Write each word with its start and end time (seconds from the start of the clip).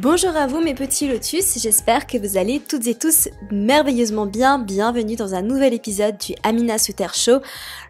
Bonjour 0.00 0.36
à 0.36 0.46
vous 0.46 0.60
mes 0.60 0.74
petits 0.74 1.08
lotus, 1.08 1.58
j'espère 1.58 2.06
que 2.06 2.18
vous 2.18 2.36
allez 2.36 2.60
toutes 2.60 2.86
et 2.86 2.94
tous 2.94 3.28
merveilleusement 3.50 4.26
bien. 4.26 4.60
Bienvenue 4.60 5.16
dans 5.16 5.34
un 5.34 5.42
nouvel 5.42 5.74
épisode 5.74 6.16
du 6.18 6.34
Amina 6.44 6.78
Suter 6.78 7.08
Show, 7.14 7.40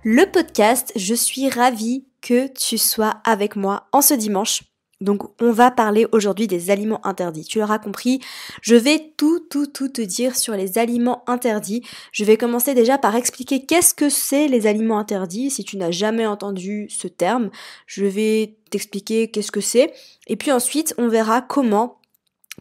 le 0.04 0.24
podcast. 0.24 0.90
Je 0.96 1.14
suis 1.14 1.50
ravie 1.50 2.06
que 2.22 2.46
tu 2.46 2.78
sois 2.78 3.20
avec 3.26 3.56
moi 3.56 3.88
en 3.92 4.00
ce 4.00 4.14
dimanche. 4.14 4.62
Donc 5.02 5.22
on 5.40 5.52
va 5.52 5.70
parler 5.70 6.06
aujourd'hui 6.10 6.46
des 6.46 6.70
aliments 6.70 7.06
interdits. 7.06 7.44
Tu 7.44 7.58
l'auras 7.58 7.78
compris, 7.78 8.20
je 8.62 8.74
vais 8.74 9.12
tout 9.18 9.40
tout 9.50 9.66
tout 9.66 9.88
te 9.88 10.00
dire 10.00 10.34
sur 10.34 10.54
les 10.54 10.78
aliments 10.78 11.22
interdits. 11.26 11.82
Je 12.12 12.24
vais 12.24 12.38
commencer 12.38 12.72
déjà 12.72 12.96
par 12.96 13.16
expliquer 13.16 13.66
qu'est-ce 13.66 13.94
que 13.94 14.08
c'est 14.08 14.48
les 14.48 14.66
aliments 14.66 14.98
interdits. 14.98 15.50
Si 15.50 15.62
tu 15.62 15.76
n'as 15.76 15.90
jamais 15.90 16.26
entendu 16.26 16.88
ce 16.88 17.06
terme, 17.06 17.50
je 17.86 18.06
vais 18.06 18.56
t'expliquer 18.70 19.30
qu'est-ce 19.30 19.52
que 19.52 19.60
c'est. 19.60 19.92
Et 20.26 20.36
puis 20.36 20.50
ensuite, 20.50 20.94
on 20.98 21.08
verra 21.08 21.42
comment 21.42 21.97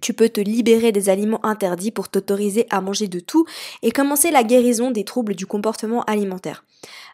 tu 0.02 0.14
peux 0.14 0.30
te 0.30 0.42
libérer 0.42 0.92
des 0.92 1.10
aliments 1.10 1.46
interdits 1.46 1.92
pour 1.92 2.10
t'autoriser 2.10 2.68
à 2.70 2.82
manger 2.82 3.08
de 3.08 3.20
tout 3.20 3.46
et 3.82 3.92
commencer 3.92 4.32
la 4.32 4.44
guérison 4.44 4.92
des 4.92 5.04
troubles 5.04 5.36
du 5.36 5.46
comportement 5.46 6.04
alimentaire. 6.04 6.64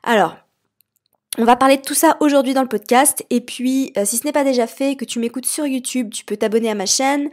Alors, 0.03 0.35
on 1.39 1.45
va 1.45 1.55
parler 1.55 1.77
de 1.77 1.81
tout 1.81 1.95
ça 1.95 2.15
aujourd'hui 2.19 2.53
dans 2.53 2.61
le 2.61 2.67
podcast 2.67 3.25
et 3.31 3.41
puis 3.41 3.91
euh, 3.97 4.05
si 4.05 4.17
ce 4.17 4.25
n'est 4.25 4.31
pas 4.31 4.43
déjà 4.43 4.67
fait 4.67 4.95
que 4.95 5.03
tu 5.03 5.17
m'écoutes 5.17 5.47
sur 5.47 5.65
YouTube, 5.65 6.11
tu 6.11 6.25
peux 6.25 6.37
t'abonner 6.37 6.69
à 6.69 6.75
ma 6.75 6.85
chaîne 6.85 7.29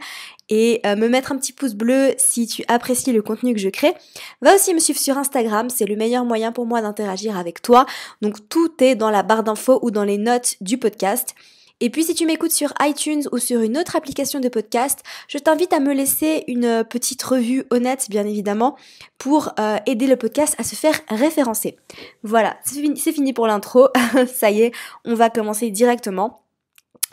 et 0.49 0.81
euh, 0.87 0.95
me 0.95 1.07
mettre 1.07 1.31
un 1.31 1.37
petit 1.37 1.53
pouce 1.53 1.75
bleu 1.75 2.15
si 2.17 2.47
tu 2.47 2.63
apprécies 2.67 3.11
le 3.11 3.21
contenu 3.21 3.53
que 3.53 3.59
je 3.59 3.69
crée. 3.69 3.93
Va 4.41 4.55
aussi 4.55 4.73
me 4.73 4.79
suivre 4.79 4.99
sur 4.99 5.19
Instagram, 5.19 5.69
c'est 5.69 5.85
le 5.85 5.95
meilleur 5.95 6.25
moyen 6.25 6.51
pour 6.51 6.65
moi 6.65 6.81
d'interagir 6.81 7.37
avec 7.37 7.61
toi. 7.61 7.85
Donc 8.23 8.49
tout 8.49 8.71
est 8.79 8.95
dans 8.95 9.11
la 9.11 9.21
barre 9.21 9.43
d'infos 9.43 9.77
ou 9.83 9.91
dans 9.91 10.03
les 10.03 10.17
notes 10.17 10.55
du 10.61 10.79
podcast. 10.79 11.35
Et 11.81 11.89
puis 11.89 12.03
si 12.03 12.13
tu 12.13 12.27
m'écoutes 12.27 12.51
sur 12.51 12.73
iTunes 12.79 13.23
ou 13.31 13.39
sur 13.39 13.61
une 13.61 13.77
autre 13.77 13.95
application 13.95 14.39
de 14.39 14.47
podcast, 14.49 14.99
je 15.27 15.39
t'invite 15.39 15.73
à 15.73 15.79
me 15.79 15.93
laisser 15.93 16.43
une 16.47 16.65
euh, 16.65 16.83
petite 16.83 17.21
revue 17.23 17.65
honnête, 17.71 18.05
bien 18.09 18.25
évidemment, 18.25 18.77
pour 19.17 19.53
euh, 19.59 19.77
aider 19.87 20.05
le 20.05 20.15
podcast 20.15 20.55
à 20.59 20.63
se 20.63 20.75
faire 20.75 20.99
référencer. 21.09 21.77
Voilà, 22.23 22.55
c'est 22.63 23.11
fini, 23.11 23.33
pour 23.33 23.47
l'intro. 23.47 23.87
Ça 24.33 24.51
y 24.51 24.61
est, 24.61 24.71
on 25.05 25.15
va 25.15 25.31
commencer 25.31 25.71
directement. 25.71 26.40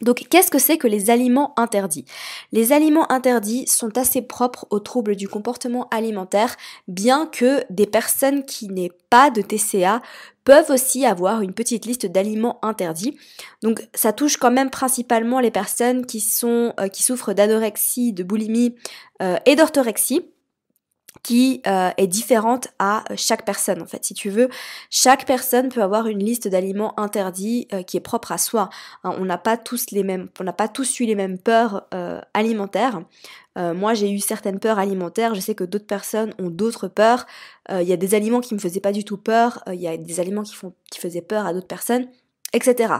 Donc, 0.02 0.26
qu'est-ce 0.30 0.50
que 0.50 0.58
c'est 0.58 0.78
que 0.78 0.86
les 0.86 1.10
aliments 1.10 1.54
interdits? 1.56 2.04
Les 2.52 2.72
aliments 2.72 3.10
interdits 3.10 3.66
sont 3.66 3.96
assez 3.98 4.22
propres 4.22 4.66
aux 4.70 4.80
troubles 4.80 5.16
du 5.16 5.28
comportement 5.28 5.88
alimentaire, 5.90 6.56
bien 6.86 7.26
que 7.26 7.64
des 7.70 7.86
personnes 7.86 8.44
qui 8.44 8.68
n'aient 8.68 8.92
pas 9.10 9.30
de 9.30 9.42
TCA 9.42 10.02
peuvent 10.44 10.70
aussi 10.70 11.04
avoir 11.04 11.42
une 11.42 11.52
petite 11.52 11.84
liste 11.84 12.06
d'aliments 12.06 12.58
interdits. 12.62 13.18
Donc 13.62 13.86
ça 13.94 14.12
touche 14.14 14.38
quand 14.38 14.50
même 14.50 14.70
principalement 14.70 15.40
les 15.40 15.50
personnes 15.50 16.06
qui 16.06 16.20
sont 16.20 16.72
euh, 16.80 16.88
qui 16.88 17.02
souffrent 17.02 17.34
d'anorexie, 17.34 18.14
de 18.14 18.22
boulimie 18.22 18.74
euh, 19.20 19.36
et 19.44 19.56
d'orthorexie 19.56 20.24
qui 21.22 21.62
euh, 21.66 21.90
est 21.96 22.06
différente 22.06 22.68
à 22.78 23.04
chaque 23.16 23.44
personne 23.44 23.82
en 23.82 23.86
fait. 23.86 24.04
Si 24.04 24.14
tu 24.14 24.30
veux, 24.30 24.48
chaque 24.90 25.26
personne 25.26 25.68
peut 25.68 25.82
avoir 25.82 26.06
une 26.06 26.24
liste 26.24 26.48
d'aliments 26.48 26.98
interdits 26.98 27.66
qui 27.86 27.96
est 27.96 28.00
propre 28.00 28.32
à 28.32 28.38
soi. 28.38 28.70
Hein, 29.04 29.14
on 29.18 29.24
n'a 29.24 29.38
pas 29.38 29.56
tous 29.56 29.90
eu 29.90 31.04
les 31.04 31.14
mêmes 31.14 31.38
peurs 31.38 31.86
alimentaires. 32.34 33.00
Euh, 33.58 33.74
moi, 33.74 33.94
j'ai 33.94 34.10
eu 34.10 34.20
certaines 34.20 34.60
peurs 34.60 34.78
alimentaires. 34.78 35.34
Je 35.34 35.40
sais 35.40 35.54
que 35.54 35.64
d'autres 35.64 35.86
personnes 35.86 36.32
ont 36.38 36.48
d'autres 36.48 36.88
peurs. 36.88 37.26
Euh, 37.70 37.82
il 37.82 37.88
y 37.88 37.92
a 37.92 37.96
des 37.96 38.14
aliments 38.14 38.40
qui 38.40 38.54
me 38.54 38.58
faisaient 38.58 38.80
pas 38.80 38.92
du 38.92 39.04
tout 39.04 39.16
peur. 39.16 39.62
Euh, 39.68 39.74
il 39.74 39.80
y 39.80 39.88
a 39.88 39.96
des 39.96 40.20
aliments 40.20 40.44
qui, 40.44 40.54
qui 40.90 41.00
faisaient 41.00 41.22
peur 41.22 41.44
à 41.46 41.52
d'autres 41.52 41.66
personnes, 41.66 42.08
etc. 42.52 42.94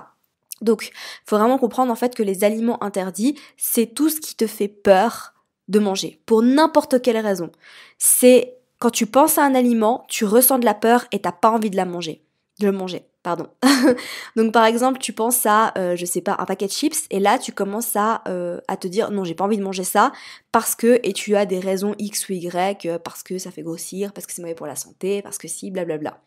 Donc, 0.61 0.91
faut 1.25 1.39
vraiment 1.39 1.59
comprendre 1.59 1.93
en 1.93 1.95
fait 1.95 2.17
que 2.17 2.25
les 2.25 2.43
aliments 2.43 2.83
interdits, 2.83 3.39
c'est 3.57 3.95
tout 3.95 4.09
ce 4.09 4.21
qui 4.21 4.35
te 4.35 4.49
fait 4.49 4.67
peur 4.67 5.35
de 5.69 5.79
manger, 5.79 6.21
pour 6.27 6.43
n'importe 6.43 7.03
quelle 7.03 7.19
raison. 7.19 7.51
C'est 7.99 8.55
quand 8.79 8.91
tu 8.91 9.07
penses 9.07 9.39
à 9.39 9.45
un 9.45 9.55
aliment, 9.55 10.05
tu 10.09 10.25
ressens 10.25 10.59
de 10.59 10.65
la 10.65 10.75
peur 10.75 11.07
et 11.13 11.21
t'as 11.21 11.33
pas 11.33 11.51
envie 11.51 11.71
de 11.71 11.77
la 11.77 11.85
manger, 11.85 12.23
de 12.61 12.67
le 12.67 12.73
manger 12.73 13.09
pardon. 13.23 13.49
Donc 14.37 14.53
par 14.53 14.65
exemple, 14.65 14.99
tu 14.99 15.13
penses 15.13 15.45
à, 15.45 15.73
euh, 15.77 15.97
je 15.97 16.07
sais 16.07 16.23
pas, 16.23 16.37
un 16.39 16.47
paquet 16.47 16.67
de 16.67 16.73
chips, 16.73 17.07
et 17.11 17.21
là 17.21 17.39
tu 17.39 17.53
commences 17.53 17.95
à, 17.95 18.23
euh, 18.29 18.59
à 18.69 18.77
te 18.79 18.89
dire 18.89 19.11
non, 19.11 19.25
j'ai 19.25 19.35
pas 19.35 19.45
envie 19.45 19.59
de 19.59 19.63
manger 19.63 19.85
ça 19.85 20.13
parce 20.51 20.75
que, 20.75 20.99
et 21.03 21.13
tu 21.13 21.37
as 21.37 21.45
des 21.45 21.61
raisons 21.61 21.95
X 21.99 22.29
ou 22.29 22.33
Y, 22.33 22.87
euh, 22.87 22.99
parce 22.99 23.23
que 23.23 23.39
ça 23.39 23.51
fait 23.51 23.63
grossir, 23.63 24.13
parce 24.13 24.27
que 24.27 24.33
c'est 24.33 24.41
mauvais 24.43 24.55
pour 24.55 24.67
la 24.67 24.77
santé, 24.77 25.21
parce 25.21 25.37
que 25.37 25.49
si, 25.49 25.71
blablabla. 25.71 26.23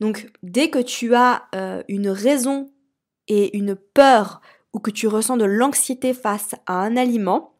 Donc 0.00 0.30
dès 0.42 0.70
que 0.70 0.78
tu 0.78 1.14
as 1.14 1.42
une 1.86 2.08
raison 2.08 2.70
et 3.28 3.56
une 3.56 3.76
peur 3.76 4.40
ou 4.72 4.80
que 4.80 4.90
tu 4.90 5.06
ressens 5.06 5.36
de 5.36 5.44
l'anxiété 5.44 6.12
face 6.12 6.54
à 6.66 6.80
un 6.80 6.96
aliment, 6.96 7.51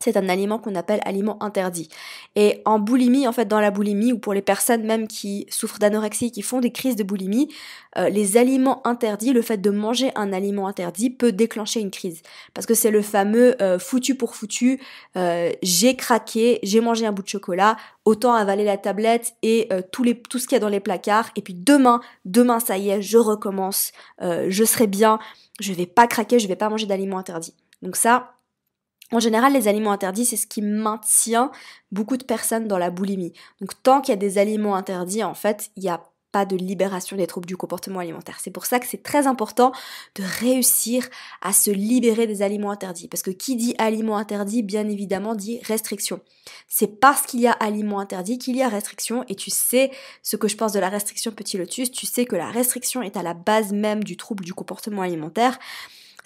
c'est 0.00 0.16
un 0.16 0.28
aliment 0.28 0.58
qu'on 0.58 0.76
appelle 0.76 1.00
aliment 1.04 1.42
interdit. 1.42 1.88
Et 2.36 2.62
en 2.64 2.78
boulimie, 2.78 3.26
en 3.26 3.32
fait, 3.32 3.46
dans 3.46 3.60
la 3.60 3.72
boulimie, 3.72 4.12
ou 4.12 4.18
pour 4.18 4.32
les 4.32 4.42
personnes 4.42 4.84
même 4.84 5.08
qui 5.08 5.46
souffrent 5.50 5.80
d'anorexie, 5.80 6.30
qui 6.30 6.42
font 6.42 6.60
des 6.60 6.70
crises 6.70 6.94
de 6.94 7.02
boulimie, 7.02 7.48
euh, 7.96 8.08
les 8.08 8.36
aliments 8.36 8.86
interdits, 8.86 9.32
le 9.32 9.42
fait 9.42 9.56
de 9.56 9.70
manger 9.70 10.12
un 10.14 10.32
aliment 10.32 10.68
interdit 10.68 11.10
peut 11.10 11.32
déclencher 11.32 11.80
une 11.80 11.90
crise. 11.90 12.22
Parce 12.54 12.64
que 12.64 12.74
c'est 12.74 12.92
le 12.92 13.02
fameux 13.02 13.60
euh, 13.60 13.80
foutu 13.80 14.14
pour 14.14 14.36
foutu, 14.36 14.80
euh, 15.16 15.50
j'ai 15.62 15.96
craqué, 15.96 16.60
j'ai 16.62 16.80
mangé 16.80 17.04
un 17.04 17.12
bout 17.12 17.24
de 17.24 17.28
chocolat, 17.28 17.76
autant 18.04 18.34
avaler 18.34 18.64
la 18.64 18.76
tablette 18.76 19.34
et 19.42 19.68
tout, 19.92 20.02
les, 20.02 20.18
tout 20.18 20.38
ce 20.38 20.46
qu'il 20.46 20.54
y 20.54 20.56
a 20.56 20.60
dans 20.60 20.68
les 20.68 20.80
placards, 20.80 21.28
et 21.36 21.42
puis 21.42 21.52
demain, 21.52 22.00
demain 22.24 22.58
ça 22.58 22.78
y 22.78 22.88
est, 22.88 23.02
je 23.02 23.18
recommence, 23.18 23.92
je 24.20 24.64
serai 24.64 24.86
bien, 24.86 25.18
je 25.60 25.74
vais 25.74 25.84
pas 25.84 26.06
craquer, 26.06 26.38
je 26.38 26.48
vais 26.48 26.56
pas 26.56 26.70
manger 26.70 26.86
d'aliments 26.86 27.18
interdits. 27.18 27.52
Donc 27.82 27.96
ça, 27.96 28.37
en 29.12 29.20
général, 29.20 29.52
les 29.52 29.68
aliments 29.68 29.92
interdits, 29.92 30.26
c'est 30.26 30.36
ce 30.36 30.46
qui 30.46 30.62
maintient 30.62 31.50
beaucoup 31.92 32.16
de 32.16 32.24
personnes 32.24 32.68
dans 32.68 32.78
la 32.78 32.90
boulimie. 32.90 33.32
Donc 33.60 33.82
tant 33.82 34.00
qu'il 34.00 34.12
y 34.12 34.16
a 34.16 34.16
des 34.16 34.38
aliments 34.38 34.76
interdits, 34.76 35.24
en 35.24 35.34
fait, 35.34 35.70
il 35.76 35.82
n'y 35.82 35.88
a 35.88 36.02
pas 36.30 36.44
de 36.44 36.56
libération 36.56 37.16
des 37.16 37.26
troubles 37.26 37.46
du 37.46 37.56
comportement 37.56 38.00
alimentaire. 38.00 38.38
C'est 38.40 38.50
pour 38.50 38.66
ça 38.66 38.78
que 38.78 38.86
c'est 38.86 39.02
très 39.02 39.26
important 39.26 39.72
de 40.14 40.22
réussir 40.22 41.08
à 41.40 41.52
se 41.52 41.70
libérer 41.70 42.26
des 42.26 42.42
aliments 42.42 42.70
interdits. 42.70 43.08
Parce 43.08 43.22
que 43.22 43.30
qui 43.30 43.56
dit 43.56 43.74
aliments 43.78 44.18
interdits, 44.18 44.62
bien 44.62 44.86
évidemment, 44.88 45.34
dit 45.34 45.60
restriction. 45.64 46.20
C'est 46.66 47.00
parce 47.00 47.22
qu'il 47.22 47.40
y 47.40 47.46
a 47.46 47.52
aliments 47.52 48.00
interdits 48.00 48.38
qu'il 48.38 48.56
y 48.56 48.62
a 48.62 48.68
restriction. 48.68 49.24
Et 49.28 49.36
tu 49.36 49.50
sais 49.50 49.90
ce 50.22 50.36
que 50.36 50.48
je 50.48 50.56
pense 50.56 50.72
de 50.72 50.80
la 50.80 50.90
restriction, 50.90 51.32
petit 51.32 51.56
lotus, 51.56 51.90
tu 51.90 52.04
sais 52.04 52.26
que 52.26 52.36
la 52.36 52.50
restriction 52.50 53.00
est 53.02 53.16
à 53.16 53.22
la 53.22 53.34
base 53.34 53.72
même 53.72 54.04
du 54.04 54.18
trouble 54.18 54.44
du 54.44 54.52
comportement 54.52 55.02
alimentaire. 55.02 55.58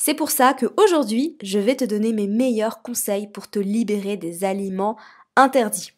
C'est 0.05 0.15
pour 0.15 0.33
ça 0.33 0.53
qu'aujourd'hui, 0.53 1.39
je 1.45 1.61
vais 1.61 1.77
te 1.77 1.85
donner 1.85 2.13
mes 2.13 2.27
meilleurs 2.27 2.83
conseils 2.83 3.29
pour 3.29 3.49
te 3.49 3.61
libérer 3.61 4.17
des 4.17 4.43
aliments 4.43 4.99
interdits. 5.37 5.93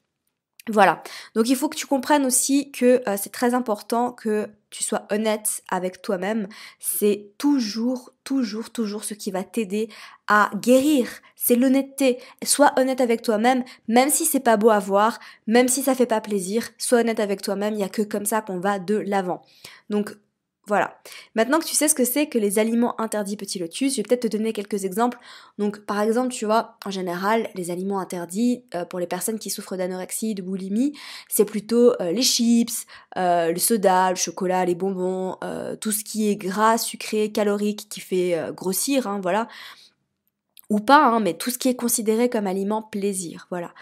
Voilà. 0.69 1.03
Donc 1.35 1.49
il 1.49 1.57
faut 1.57 1.71
que 1.71 1.77
tu 1.79 1.87
comprennes 1.87 2.27
aussi 2.27 2.71
que 2.71 3.03
euh, 3.09 3.17
c'est 3.19 3.33
très 3.33 3.55
important 3.55 4.13
que 4.13 4.51
tu 4.69 4.85
sois 4.85 5.07
honnête 5.11 5.63
avec 5.71 6.03
toi-même. 6.03 6.49
C'est 6.79 7.31
toujours, 7.39 8.13
toujours, 8.25 8.69
toujours 8.69 9.05
ce 9.05 9.15
qui 9.15 9.31
va 9.31 9.43
t'aider 9.43 9.89
à 10.27 10.51
guérir. 10.55 11.09
C'est 11.35 11.57
l'honnêteté. 11.57 12.19
Sois 12.45 12.75
honnête 12.77 13.01
avec 13.01 13.23
toi-même, 13.23 13.65
même 13.89 14.11
si 14.11 14.27
c'est 14.27 14.39
pas 14.39 14.59
beau 14.59 14.69
à 14.69 14.81
voir, 14.81 15.19
même 15.47 15.69
si 15.69 15.83
ça 15.83 15.95
fait 15.95 16.05
pas 16.05 16.21
plaisir. 16.21 16.69
Sois 16.77 17.01
honnête 17.01 17.21
avec 17.21 17.41
toi-même. 17.41 17.73
Il 17.73 17.81
y 17.81 17.85
a 17.85 17.89
que 17.89 18.03
comme 18.03 18.27
ça 18.27 18.43
qu'on 18.43 18.61
va 18.61 18.79
de 18.79 18.97
l'avant. 18.97 19.41
Donc 19.89 20.15
voilà. 20.67 20.99
Maintenant 21.35 21.59
que 21.59 21.65
tu 21.65 21.75
sais 21.75 21.89
ce 21.89 21.95
que 21.95 22.05
c'est 22.05 22.27
que 22.27 22.39
les 22.39 22.59
aliments 22.59 22.99
interdits 22.99 23.37
petit 23.37 23.59
lotus, 23.59 23.93
je 23.93 23.97
vais 23.99 24.03
peut-être 24.03 24.23
te 24.23 24.29
donner 24.29 24.55
quelques 24.55 24.85
exemples. 24.85 25.19
Donc 25.59 25.81
par 25.81 26.01
exemple, 26.01 26.33
tu 26.33 26.47
vois, 26.47 26.79
en 26.87 26.91
général, 26.91 27.51
les 27.55 27.71
aliments 27.71 28.01
interdits 28.01 28.65
euh, 28.75 28.87
pour 28.87 28.99
les 28.99 29.07
personnes 29.07 29.39
qui 29.39 29.51
souffrent 29.51 29.77
d'anorexie, 29.77 30.35
de 30.35 30.41
boulimie, 30.41 30.97
c'est 31.29 31.45
plutôt 31.45 31.93
euh, 32.01 32.13
les 32.13 32.23
chips, 32.23 32.87
euh, 33.19 33.53
le 33.53 33.59
soda, 33.59 34.09
le 34.11 34.17
chocolat, 34.17 34.65
les 34.65 34.75
bonbons, 34.75 35.37
tout 35.81 35.93
ce 35.93 36.03
qui 36.03 36.31
est 36.31 36.37
gras, 36.37 36.79
sucré, 36.79 37.31
calorique, 37.31 37.89
qui 37.89 38.01
fait 38.01 38.39
grossir, 38.55 39.07
hein, 39.07 39.21
voilà. 39.23 39.49
Ou 40.71 40.81
pas, 40.81 41.05
hein, 41.05 41.21
mais 41.21 41.35
tout 41.35 41.51
ce 41.51 41.59
qui 41.59 41.69
est 41.69 41.77
considéré 41.77 42.31
comme 42.31 42.47
aliment 42.47 42.83
plaisir, 42.83 43.47
voilà. 43.51 43.75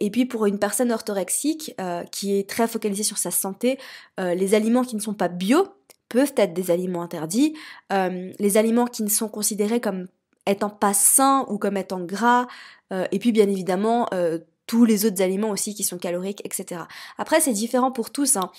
et 0.00 0.10
puis 0.10 0.24
pour 0.24 0.46
une 0.46 0.58
personne 0.58 0.92
orthorexique 0.92 1.74
qui 2.12 2.38
est 2.38 2.48
très 2.48 2.68
focalisée 2.68 3.02
sur 3.02 3.18
sa 3.18 3.30
santé, 3.30 3.78
les 4.18 4.54
aliments 4.54 4.84
qui 4.84 4.96
ne 4.96 5.00
sont 5.00 5.14
pas 5.14 5.28
bio, 5.28 5.66
peuvent 6.10 6.34
être 6.36 6.52
des 6.52 6.70
aliments 6.70 7.00
interdits. 7.00 7.54
Euh, 7.92 8.30
les 8.38 8.58
aliments 8.58 8.84
qui 8.84 9.02
ne 9.02 9.08
sont 9.08 9.28
considérés 9.28 9.80
comme 9.80 10.08
étant 10.44 10.68
pas 10.68 10.92
sain 10.92 11.46
ou 11.48 11.56
comme 11.56 11.78
étant 11.78 12.00
gras, 12.00 12.46
euh, 12.92 13.06
et 13.12 13.18
puis 13.18 13.32
bien 13.32 13.48
évidemment 13.48 14.08
euh, 14.12 14.38
tous 14.66 14.84
les 14.84 15.06
autres 15.06 15.22
aliments 15.22 15.50
aussi 15.50 15.74
qui 15.74 15.84
sont 15.84 15.98
caloriques, 15.98 16.42
etc. 16.44 16.82
Après, 17.16 17.40
c'est 17.40 17.52
différent 17.52 17.90
pour 17.90 18.10
tous. 18.10 18.36
Hein. 18.36 18.50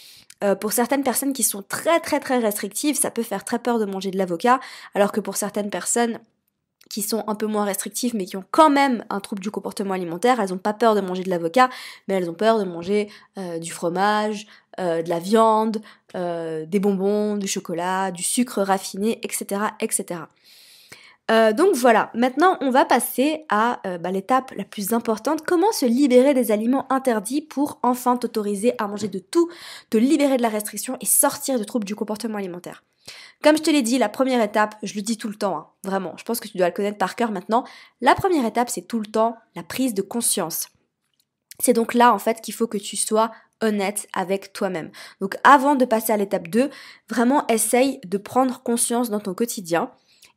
Pour 0.60 0.74
certaines 0.74 1.04
personnes 1.04 1.34
qui 1.34 1.44
sont 1.44 1.62
très 1.62 2.00
très 2.00 2.20
très 2.20 2.40
restrictives, 2.40 2.98
ça 2.98 3.12
peut 3.12 3.22
faire 3.22 3.46
très 3.46 3.60
peur 3.60 3.78
de 3.78 3.86
manger 3.86 4.10
de 4.10 4.18
l'avocat, 4.18 4.60
alors 4.96 5.12
que 5.12 5.20
pour 5.20 5.38
certaines 5.38 5.70
personnes 5.70 6.20
qui 6.90 7.04
sont 7.04 7.24
un 7.28 7.36
peu 7.36 7.46
moins 7.46 7.64
restrictives 7.64 8.16
mais 8.16 8.26
qui 8.26 8.38
ont 8.38 8.44
quand 8.50 8.72
même 8.72 9.06
un 9.12 9.20
trouble 9.20 9.44
du 9.44 9.52
comportement 9.52 9.94
alimentaire, 9.94 10.40
elles 10.42 10.50
n'ont 10.50 10.58
pas 10.58 10.74
peur 10.74 10.96
de 10.96 11.02
manger 11.02 11.24
de 11.24 11.30
l'avocat, 11.30 11.70
mais 12.08 12.16
elles 12.16 12.30
ont 12.30 12.34
peur 12.34 12.58
de 12.58 12.64
manger 12.64 13.08
du 13.62 13.72
fromage, 13.72 14.48
de 14.78 15.10
la 15.10 15.20
viande, 15.20 15.82
des 16.14 16.80
bonbons, 16.80 17.36
du 17.36 17.48
chocolat, 17.48 18.12
du 18.12 18.24
sucre 18.24 18.62
raffiné, 18.62 19.20
etc. 19.24 19.62
etc. 19.80 20.22
Euh, 21.32 21.54
donc 21.54 21.76
voilà, 21.76 22.12
maintenant 22.14 22.58
on 22.60 22.72
va 22.72 22.84
passer 22.84 23.46
à 23.48 23.80
euh, 23.88 23.98
bah, 23.98 24.12
l'étape 24.12 24.52
la 24.58 24.66
plus 24.66 24.92
importante, 24.92 25.44
comment 25.46 25.72
se 25.72 25.86
libérer 25.86 26.34
des 26.34 26.52
aliments 26.52 26.92
interdits 26.92 27.42
pour 27.42 27.80
enfin 27.84 28.18
t'autoriser 28.18 28.74
à 28.80 28.88
manger 28.88 29.08
de 29.08 29.20
tout, 29.20 29.50
te 29.90 29.98
libérer 29.98 30.36
de 30.36 30.42
la 30.42 30.50
restriction 30.50 30.98
et 31.00 31.06
sortir 31.06 31.58
de 31.58 31.64
troubles 31.64 31.86
du 31.86 31.96
comportement 31.96 32.38
alimentaire? 32.38 32.84
Comme 33.44 33.56
je 33.56 33.62
te 33.62 33.70
l'ai 33.70 33.82
dit, 33.82 33.98
la 33.98 34.10
première 34.10 34.42
étape, 34.42 34.76
je 34.84 34.94
le 34.96 35.02
dis 35.02 35.18
tout 35.18 35.30
le 35.30 35.36
temps, 35.36 35.58
hein, 35.58 35.68
vraiment, 35.84 36.16
je 36.18 36.24
pense 36.24 36.42
que 36.42 36.50
tu 36.50 36.58
dois 36.58 36.68
le 36.68 36.74
connaître 36.74 36.98
par 36.98 37.16
cœur 37.16 37.32
maintenant, 37.32 37.64
la 38.02 38.14
première 38.14 38.46
étape 38.46 38.70
c'est 38.70 38.88
tout 38.88 39.00
le 39.00 39.06
temps 39.06 39.38
la 39.56 39.64
prise 39.64 39.94
de 39.94 40.02
conscience. 40.02 40.68
C'est 41.60 41.74
donc 41.74 41.94
là 41.94 42.14
en 42.14 42.20
fait 42.20 42.42
qu'il 42.42 42.54
faut 42.54 42.68
que 42.68 42.78
tu 42.78 42.98
sois 42.98 43.32
honnête 43.62 44.08
avec 44.14 44.54
toi-même. 44.54 44.92
Donc 45.20 45.38
avant 45.44 45.76
de 45.76 45.86
passer 45.86 46.12
à 46.12 46.18
l'étape 46.18 46.48
2, 46.48 46.70
vraiment 47.10 47.48
essaye 47.48 48.00
de 48.06 48.18
prendre 48.18 48.62
conscience 48.62 49.10
dans 49.10 49.20
ton 49.20 49.34
quotidien 49.34 49.92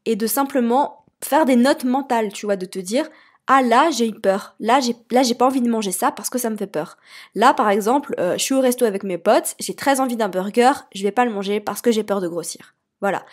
et 0.04 0.16
de 0.16 0.26
simplement 0.26 1.04
faire 1.22 1.44
des 1.44 1.56
notes 1.56 1.84
mentales, 1.84 2.32
tu 2.32 2.46
vois, 2.46 2.56
de 2.56 2.66
te 2.66 2.78
dire 2.78 3.08
ah 3.46 3.62
là 3.62 3.90
j'ai 3.90 4.08
eu 4.08 4.14
peur, 4.14 4.54
là 4.58 4.80
j'ai 4.80 4.96
là 5.10 5.22
j'ai 5.22 5.34
pas 5.34 5.46
envie 5.46 5.60
de 5.60 5.68
manger 5.68 5.92
ça 5.92 6.10
parce 6.10 6.30
que 6.30 6.38
ça 6.38 6.48
me 6.50 6.56
fait 6.56 6.66
peur. 6.66 6.96
Là 7.34 7.52
par 7.52 7.68
exemple, 7.68 8.14
euh, 8.18 8.38
je 8.38 8.42
suis 8.42 8.54
au 8.54 8.60
resto 8.60 8.84
avec 8.84 9.02
mes 9.02 9.18
potes, 9.18 9.54
j'ai 9.60 9.74
très 9.74 10.00
envie 10.00 10.16
d'un 10.16 10.28
burger, 10.28 10.72
je 10.94 11.02
vais 11.02 11.12
pas 11.12 11.24
le 11.24 11.30
manger 11.30 11.60
parce 11.60 11.82
que 11.82 11.92
j'ai 11.92 12.04
peur 12.04 12.20
de 12.20 12.28
grossir. 12.28 12.74
Voilà. 13.00 13.24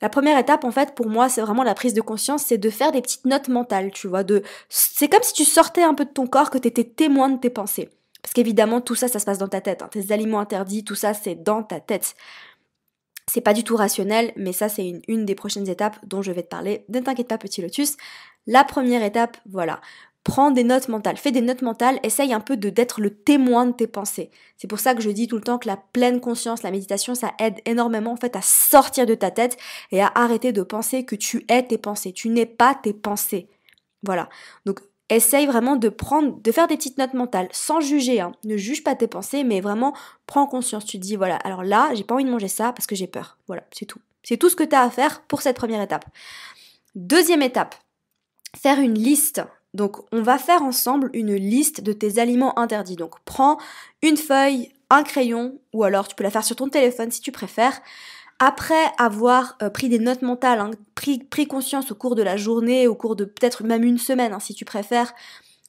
La 0.00 0.08
première 0.08 0.38
étape 0.38 0.62
en 0.62 0.70
fait 0.70 0.94
pour 0.94 1.08
moi 1.08 1.28
c'est 1.28 1.40
vraiment 1.40 1.64
la 1.64 1.74
prise 1.74 1.92
de 1.92 2.00
conscience, 2.00 2.44
c'est 2.44 2.58
de 2.58 2.70
faire 2.70 2.92
des 2.92 3.02
petites 3.02 3.24
notes 3.24 3.48
mentales, 3.48 3.90
tu 3.90 4.06
vois, 4.06 4.22
de 4.22 4.42
c'est 4.68 5.08
comme 5.08 5.22
si 5.24 5.32
tu 5.32 5.44
sortais 5.44 5.82
un 5.82 5.94
peu 5.94 6.04
de 6.04 6.10
ton 6.10 6.28
corps 6.28 6.50
que 6.50 6.58
tu 6.58 6.68
étais 6.68 6.84
témoin 6.84 7.28
de 7.28 7.38
tes 7.38 7.50
pensées. 7.50 7.90
Parce 8.22 8.32
qu'évidemment 8.34 8.80
tout 8.80 8.94
ça 8.94 9.08
ça 9.08 9.18
se 9.18 9.24
passe 9.24 9.38
dans 9.38 9.48
ta 9.48 9.60
tête, 9.60 9.82
hein. 9.82 9.88
tes 9.90 10.12
aliments 10.12 10.40
interdits, 10.40 10.84
tout 10.84 10.94
ça 10.94 11.14
c'est 11.14 11.34
dans 11.34 11.62
ta 11.62 11.80
tête. 11.80 12.14
C'est 13.28 13.42
pas 13.42 13.52
du 13.52 13.62
tout 13.62 13.76
rationnel, 13.76 14.32
mais 14.36 14.52
ça 14.52 14.68
c'est 14.68 15.02
une, 15.06 15.26
des 15.26 15.34
prochaines 15.34 15.68
étapes 15.68 15.98
dont 16.06 16.22
je 16.22 16.32
vais 16.32 16.42
te 16.42 16.48
parler. 16.48 16.84
Ne 16.88 17.00
t'inquiète 17.00 17.28
pas 17.28 17.38
petit 17.38 17.60
lotus. 17.60 17.96
La 18.46 18.64
première 18.64 19.02
étape, 19.02 19.36
voilà. 19.48 19.80
Prends 20.24 20.50
des 20.50 20.64
notes 20.64 20.88
mentales, 20.88 21.16
fais 21.16 21.30
des 21.30 21.42
notes 21.42 21.62
mentales, 21.62 22.00
essaye 22.02 22.32
un 22.32 22.40
peu 22.40 22.56
de 22.56 22.70
d'être 22.70 23.00
le 23.00 23.10
témoin 23.10 23.66
de 23.66 23.72
tes 23.72 23.86
pensées. 23.86 24.30
C'est 24.56 24.66
pour 24.66 24.78
ça 24.78 24.94
que 24.94 25.02
je 25.02 25.10
dis 25.10 25.26
tout 25.26 25.36
le 25.36 25.42
temps 25.42 25.58
que 25.58 25.68
la 25.68 25.76
pleine 25.76 26.20
conscience, 26.20 26.62
la 26.62 26.70
méditation, 26.70 27.14
ça 27.14 27.32
aide 27.38 27.60
énormément 27.66 28.12
en 28.12 28.16
fait 28.16 28.34
à 28.34 28.42
sortir 28.42 29.06
de 29.06 29.14
ta 29.14 29.30
tête 29.30 29.56
et 29.90 30.00
à 30.02 30.10
arrêter 30.14 30.52
de 30.52 30.62
penser 30.62 31.04
que 31.04 31.16
tu 31.16 31.44
es 31.48 31.62
tes 31.62 31.78
pensées. 31.78 32.12
Tu 32.12 32.30
n'es 32.30 32.46
pas 32.46 32.74
tes 32.74 32.92
pensées. 32.92 33.48
Voilà. 34.02 34.28
Donc 34.64 34.80
essaye 35.10 35.46
vraiment 35.46 35.76
de 35.76 35.88
prendre, 35.88 36.40
de 36.40 36.52
faire 36.52 36.66
des 36.66 36.76
petites 36.76 36.98
notes 36.98 37.14
mentales, 37.14 37.48
sans 37.52 37.80
juger. 37.80 38.20
Hein. 38.20 38.32
Ne 38.44 38.56
juge 38.56 38.84
pas 38.84 38.94
tes 38.94 39.06
pensées, 39.06 39.44
mais 39.44 39.60
vraiment 39.60 39.94
prends 40.26 40.46
conscience. 40.46 40.84
Tu 40.84 40.98
te 40.98 41.02
dis, 41.02 41.16
voilà, 41.16 41.36
alors 41.36 41.62
là, 41.62 41.90
j'ai 41.94 42.04
pas 42.04 42.14
envie 42.14 42.24
de 42.24 42.30
manger 42.30 42.48
ça 42.48 42.72
parce 42.72 42.86
que 42.86 42.94
j'ai 42.94 43.06
peur. 43.06 43.38
Voilà, 43.46 43.64
c'est 43.72 43.86
tout. 43.86 44.00
C'est 44.22 44.36
tout 44.36 44.48
ce 44.48 44.56
que 44.56 44.64
tu 44.64 44.74
as 44.74 44.82
à 44.82 44.90
faire 44.90 45.22
pour 45.22 45.42
cette 45.42 45.56
première 45.56 45.80
étape. 45.80 46.04
Deuxième 46.94 47.42
étape, 47.42 47.74
faire 48.56 48.80
une 48.80 48.94
liste. 48.94 49.42
Donc, 49.74 49.98
on 50.12 50.22
va 50.22 50.38
faire 50.38 50.62
ensemble 50.62 51.10
une 51.12 51.34
liste 51.34 51.80
de 51.80 51.92
tes 51.92 52.18
aliments 52.18 52.58
interdits. 52.58 52.96
Donc, 52.96 53.14
prends 53.24 53.58
une 54.02 54.16
feuille, 54.16 54.72
un 54.90 55.02
crayon, 55.02 55.58
ou 55.72 55.84
alors 55.84 56.08
tu 56.08 56.14
peux 56.14 56.24
la 56.24 56.30
faire 56.30 56.44
sur 56.44 56.56
ton 56.56 56.68
téléphone 56.68 57.10
si 57.10 57.20
tu 57.20 57.32
préfères 57.32 57.80
après 58.38 58.84
avoir 58.98 59.56
euh, 59.62 59.70
pris 59.70 59.88
des 59.88 59.98
notes 59.98 60.22
mentales, 60.22 60.60
hein, 60.60 60.70
pris, 60.94 61.46
conscience 61.48 61.90
au 61.90 61.94
cours 61.94 62.14
de 62.14 62.22
la 62.22 62.36
journée, 62.36 62.86
au 62.86 62.94
cours 62.94 63.16
de 63.16 63.24
peut-être 63.24 63.64
même 63.64 63.84
une 63.84 63.98
semaine, 63.98 64.32
hein, 64.32 64.40
si 64.40 64.54
tu 64.54 64.64
préfères, 64.64 65.12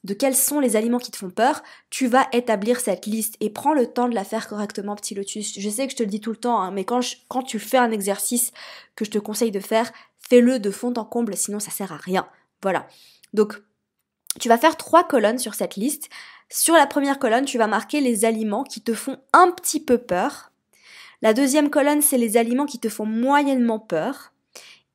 de 0.04 0.14
quels 0.14 0.36
sont 0.36 0.60
les 0.60 0.76
aliments 0.76 1.00
qui 1.00 1.12
te 1.12 1.18
font 1.18 1.30
peur, 1.30 1.62
tu 1.90 2.08
vas 2.08 2.28
établir 2.32 2.80
cette 2.80 3.06
liste 3.06 3.36
et 3.40 3.50
prends 3.50 3.74
le 3.74 3.88
temps 3.88 4.08
de 4.08 4.16
la 4.16 4.24
faire 4.24 4.48
correctement, 4.48 4.96
petit 4.96 5.16
lotus. 5.16 5.60
Je 5.60 5.70
sais 5.70 5.88
que 5.88 5.92
je 5.92 5.98
te 5.98 6.04
le 6.04 6.10
dis 6.10 6.22
tout 6.22 6.32
le 6.32 6.38
temps, 6.38 6.62
hein, 6.62 6.72
mais 6.72 6.86
quand, 6.86 7.02
quand 7.28 7.44
tu 7.44 7.60
fais 7.60 7.78
un 7.78 7.92
exercice 7.92 8.52
que 8.96 9.04
je 9.04 9.12
te 9.12 9.18
conseille 9.18 9.52
de 9.52 9.60
faire, 9.60 9.92
fais-le 10.30 10.60
de 10.60 10.72
fond 10.72 10.94
en 10.96 11.06
comble, 11.06 11.36
sinon 11.36 11.60
ça 11.60 11.72
sert 11.72 11.92
à 11.92 11.98
rien. 11.98 12.28
Voilà. 12.62 12.88
Donc, 13.34 13.62
tu 14.40 14.48
vas 14.48 14.58
faire 14.58 14.78
trois 14.78 15.04
colonnes 15.04 15.40
sur 15.40 15.56
cette 15.56 15.76
liste. 15.76 16.10
Sur 16.50 16.76
la 16.76 16.88
première 16.88 17.20
colonne, 17.20 17.46
tu 17.46 17.58
vas 17.58 17.68
marquer 17.68 18.00
les 18.00 18.26
aliments 18.26 18.64
qui 18.64 18.82
te 18.82 18.94
font 18.94 19.18
un 19.34 19.52
petit 19.52 19.80
peu 19.80 19.98
peur. 19.98 20.49
La 21.22 21.34
deuxième 21.34 21.70
colonne, 21.70 22.02
c'est 22.02 22.18
les 22.18 22.38
aliments 22.38 22.66
qui 22.66 22.80
te 22.80 22.90
font 22.90 23.06
moyennement 23.06 23.80
peur. 23.80 24.32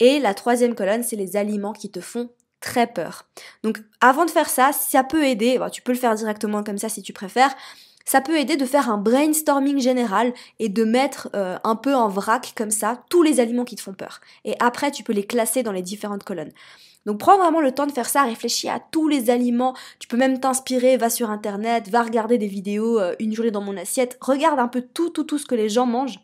Et 0.00 0.19
la 0.19 0.35
troisième 0.35 0.75
colonne, 0.75 1.03
c'est 1.03 1.17
les 1.17 1.37
aliments 1.37 1.73
qui 1.73 1.91
te 1.91 2.00
font 2.00 2.31
très 2.61 2.87
peur. 2.87 3.26
Donc 3.62 3.82
avant 4.00 4.25
de 4.25 4.31
faire 4.31 4.49
ça, 4.49 4.73
ça 4.73 5.05
peut 5.05 5.25
aider, 5.25 5.61
tu 5.71 5.82
peux 5.82 5.93
le 5.93 5.99
faire 5.99 6.15
directement 6.15 6.62
comme 6.62 6.79
ça 6.79 6.88
si 6.88 7.03
tu 7.03 7.12
préfères, 7.12 7.55
ça 8.06 8.21
peut 8.21 8.38
aider 8.38 8.56
de 8.56 8.65
faire 8.65 8.91
un 8.91 8.99
brainstorming 8.99 9.79
général 9.79 10.32
et 10.59 10.69
de 10.69 10.85
mettre 10.85 11.29
euh, 11.35 11.59
un 11.65 11.76
peu 11.76 11.94
en 11.94 12.09
vrac 12.09 12.53
comme 12.56 12.71
ça 12.71 13.03
tous 13.11 13.23
les 13.23 13.41
aliments 13.41 13.65
qui 13.65 13.76
te 13.76 13.82
font 13.82 13.94
peur. 13.94 14.21
Et 14.44 14.55
après, 14.61 14.91
tu 14.91 15.03
peux 15.03 15.12
les 15.12 15.26
classer 15.26 15.62
dans 15.62 15.73
les 15.73 15.82
différentes 15.82 16.25
colonnes. 16.25 16.53
Donc 17.06 17.19
prends 17.19 17.39
vraiment 17.39 17.61
le 17.61 17.73
temps 17.73 17.87
de 17.87 17.93
faire 17.93 18.09
ça, 18.09 18.23
réfléchis 18.23 18.69
à 18.69 18.81
tous 18.81 19.09
les 19.09 19.31
aliments, 19.31 19.75
tu 19.99 20.09
peux 20.09 20.17
même 20.17 20.41
t'inspirer, 20.41 20.97
va 20.97 21.11
sur 21.11 21.31
internet, 21.31 21.89
va 21.89 22.03
regarder 22.03 22.39
des 22.39 22.47
vidéos, 22.47 22.99
euh, 22.99 23.15
une 23.19 23.35
journée 23.35 23.51
dans 23.51 23.61
mon 23.61 23.77
assiette, 23.77 24.17
regarde 24.21 24.59
un 24.59 24.69
peu 24.69 24.81
tout, 24.81 25.11
tout, 25.11 25.25
tout 25.25 25.39
ce 25.39 25.47
que 25.47 25.55
les 25.55 25.69
gens 25.69 25.87
mangent. 25.87 26.21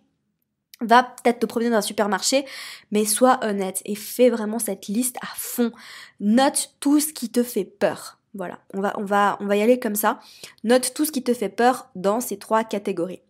Va 0.82 1.02
peut-être 1.02 1.40
te 1.40 1.46
promener 1.46 1.70
dans 1.70 1.76
un 1.76 1.82
supermarché, 1.82 2.46
mais 2.90 3.04
sois 3.04 3.38
honnête 3.42 3.82
et 3.84 3.94
fais 3.94 4.30
vraiment 4.30 4.58
cette 4.58 4.86
liste 4.88 5.16
à 5.20 5.28
fond. 5.36 5.72
Note 6.20 6.74
tout 6.80 7.00
ce 7.00 7.12
qui 7.12 7.28
te 7.28 7.42
fait 7.42 7.66
peur. 7.66 8.18
Voilà, 8.32 8.60
on 8.72 8.80
va, 8.80 8.94
on 8.96 9.04
va, 9.04 9.36
on 9.40 9.46
va 9.46 9.56
y 9.56 9.62
aller 9.62 9.78
comme 9.78 9.94
ça. 9.94 10.20
Note 10.64 10.94
tout 10.94 11.04
ce 11.04 11.12
qui 11.12 11.22
te 11.22 11.34
fait 11.34 11.50
peur 11.50 11.90
dans 11.96 12.20
ces 12.20 12.38
trois 12.38 12.64
catégories. 12.64 13.20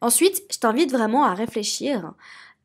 Ensuite, 0.00 0.42
je 0.50 0.58
t'invite 0.58 0.90
vraiment 0.90 1.24
à 1.24 1.34
réfléchir 1.34 2.12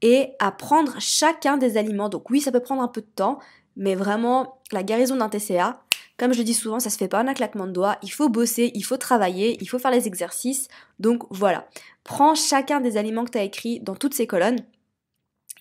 et 0.01 0.31
à 0.39 0.51
prendre 0.51 0.95
chacun 0.99 1.57
des 1.57 1.77
aliments. 1.77 2.09
Donc 2.09 2.29
oui, 2.29 2.41
ça 2.41 2.51
peut 2.51 2.61
prendre 2.61 2.81
un 2.81 2.87
peu 2.87 3.01
de 3.01 3.07
temps, 3.07 3.39
mais 3.79 3.95
vraiment, 3.95 4.59
la 4.71 4.83
guérison 4.83 5.15
d'un 5.15 5.29
TCA, 5.29 5.81
comme 6.17 6.33
je 6.33 6.43
dis 6.43 6.53
souvent, 6.53 6.81
ça 6.81 6.89
se 6.89 6.97
fait 6.97 7.07
pas 7.07 7.23
en 7.23 7.27
un 7.27 7.33
claquement 7.33 7.65
de 7.65 7.71
doigts. 7.71 7.97
Il 8.03 8.11
faut 8.11 8.27
bosser, 8.27 8.71
il 8.75 8.83
faut 8.83 8.97
travailler, 8.97 9.57
il 9.61 9.69
faut 9.69 9.79
faire 9.79 9.89
les 9.89 10.05
exercices. 10.05 10.67
Donc 10.99 11.23
voilà, 11.29 11.67
prends 12.03 12.35
chacun 12.35 12.81
des 12.81 12.97
aliments 12.97 13.23
que 13.23 13.31
tu 13.31 13.37
as 13.37 13.43
écrits 13.43 13.79
dans 13.79 13.95
toutes 13.95 14.13
ces 14.13 14.27
colonnes 14.27 14.59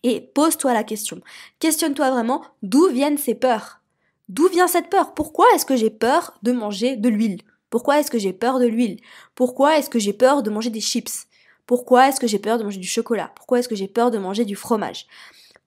et 0.02 0.20
pose-toi 0.20 0.74
la 0.74 0.82
question. 0.82 1.20
Questionne-toi 1.60 2.10
vraiment 2.10 2.42
d'où 2.62 2.88
viennent 2.88 3.18
ces 3.18 3.36
peurs? 3.36 3.80
D'où 4.28 4.48
vient 4.48 4.66
cette 4.66 4.90
peur? 4.90 5.14
Pourquoi 5.14 5.46
est-ce 5.54 5.64
que 5.64 5.76
j'ai 5.76 5.90
peur 5.90 6.34
de 6.42 6.50
manger 6.50 6.96
de 6.96 7.08
l'huile? 7.08 7.40
Pourquoi 7.70 8.00
est-ce 8.00 8.10
que 8.10 8.18
j'ai 8.18 8.32
peur 8.32 8.58
de 8.58 8.66
l'huile? 8.66 8.98
Pourquoi 9.36 9.78
est-ce 9.78 9.90
que 9.90 10.00
j'ai 10.00 10.12
peur 10.12 10.42
de 10.42 10.50
manger 10.50 10.70
des 10.70 10.80
chips? 10.80 11.28
Pourquoi 11.66 12.08
est-ce 12.08 12.18
que 12.18 12.26
j'ai 12.26 12.40
peur 12.40 12.58
de 12.58 12.64
manger 12.64 12.80
du 12.80 12.88
chocolat? 12.88 13.30
Pourquoi 13.36 13.60
est-ce 13.60 13.68
que 13.68 13.76
j'ai 13.76 13.88
peur 13.88 14.10
de 14.10 14.18
manger 14.18 14.44
du 14.44 14.56
fromage? 14.56 15.06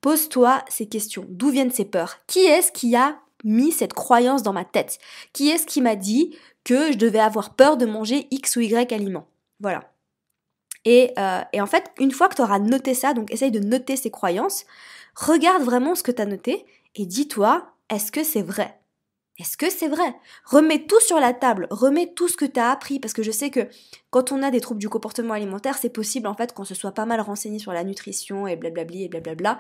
Pose-toi 0.02 0.64
ces 0.68 0.88
questions. 0.88 1.26
D'où 1.30 1.50
viennent 1.50 1.72
ces 1.72 1.86
peurs? 1.86 2.18
Qui 2.28 2.40
est-ce 2.40 2.72
qui 2.72 2.96
a 2.96 3.20
mis 3.44 3.72
cette 3.72 3.94
croyance 3.94 4.44
dans 4.44 4.54
ma 4.54 4.66
tête? 4.66 5.00
Qui 5.34 5.50
est-ce 5.50 5.66
qui 5.66 5.82
m'a 5.82 5.96
dit 5.96 6.36
que 6.64 6.92
je 6.92 6.98
devais 6.98 7.20
avoir 7.20 7.56
peur 7.56 7.78
de 7.78 7.86
manger 7.86 8.28
X 8.32 8.56
ou 8.56 8.62
Y 8.62 8.92
aliments? 8.92 9.28
Voilà. 9.60 9.92
Et, 10.86 11.14
euh, 11.20 11.42
et, 11.54 11.62
en 11.62 11.68
fait, 11.68 11.92
une 12.00 12.12
fois 12.12 12.28
que 12.28 12.36
tu 12.36 12.42
auras 12.42 12.60
noté 12.60 12.94
ça, 12.96 13.14
donc 13.14 13.32
essaye 13.32 13.52
de 13.52 13.60
noter 13.60 13.96
ces 13.96 14.10
croyances, 14.10 14.66
regarde 15.16 15.64
vraiment 15.64 15.94
ce 15.94 16.04
que 16.04 16.12
tu 16.12 16.22
as 16.22 16.26
noté 16.26 16.66
et 16.96 17.06
dis-toi, 17.06 17.72
est-ce 17.90 18.12
que 18.12 18.24
c'est 18.24 18.42
vrai? 18.42 18.81
Est-ce 19.40 19.58
que 19.58 19.70
c'est 19.70 19.88
vrai? 19.88 20.16
Remets 20.46 20.86
tout 20.86 21.00
sur 21.00 21.20
la 21.20 21.34
table, 21.34 21.68
remets 21.72 22.14
tout 22.14 22.28
ce 22.28 22.38
que 22.38 22.46
tu 22.46 22.60
as 22.60 22.70
appris, 22.70 23.00
parce 23.00 23.14
que 23.14 23.24
je 23.24 23.32
sais 23.32 23.50
que 23.50 23.68
quand 24.10 24.32
on 24.32 24.44
a 24.44 24.52
des 24.52 24.62
troubles 24.62 24.80
du 24.80 24.90
comportement 24.90 25.34
alimentaire, 25.34 25.78
c'est 25.78 25.90
possible 25.90 26.28
en 26.28 26.36
fait 26.36 26.54
qu'on 26.54 26.66
se 26.66 26.76
soit 26.76 26.92
pas 26.92 27.06
mal 27.06 27.22
renseigné 27.22 27.58
sur 27.58 27.72
la 27.74 27.84
nutrition 27.84 28.46
et 28.46 28.56
blablabli 28.56 29.04
et 29.04 29.10
blablabla. 29.10 29.58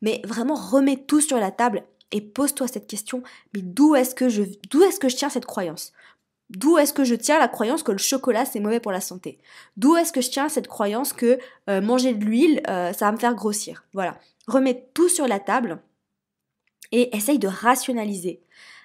Mais 0.00 0.22
vraiment, 0.24 0.54
remets 0.54 0.96
tout 0.96 1.20
sur 1.20 1.38
la 1.38 1.50
table 1.50 1.84
et 2.12 2.20
pose-toi 2.20 2.68
cette 2.68 2.86
question, 2.86 3.22
mais 3.54 3.60
d'où 3.62 3.94
est-ce 3.94 4.14
que 4.14 4.28
je, 4.28 4.42
tiens 5.08 5.28
cette 5.28 5.46
croyance? 5.46 5.92
D'où 6.48 6.78
est-ce 6.78 6.94
que 6.94 7.04
je 7.04 7.14
tiens 7.14 7.38
la 7.38 7.48
croyance 7.48 7.82
que 7.82 7.92
le 7.92 7.98
chocolat 7.98 8.46
c'est 8.46 8.60
mauvais 8.60 8.80
pour 8.80 8.92
la 8.92 9.02
santé? 9.02 9.38
D'où 9.76 9.96
est-ce 9.96 10.12
que 10.12 10.22
je 10.22 10.30
tiens 10.30 10.48
cette 10.48 10.68
croyance 10.68 11.12
que 11.12 11.38
euh, 11.68 11.82
manger 11.82 12.14
de 12.14 12.24
l'huile 12.24 12.62
euh, 12.68 12.94
ça 12.94 13.06
va 13.06 13.12
me 13.12 13.18
faire 13.18 13.34
grossir? 13.34 13.84
Voilà, 13.92 14.18
remets 14.46 14.88
tout 14.94 15.10
sur 15.10 15.28
la 15.28 15.40
table 15.40 15.82
et 16.92 17.14
essaye 17.14 17.38
de 17.38 17.48
rationaliser. 17.48 18.40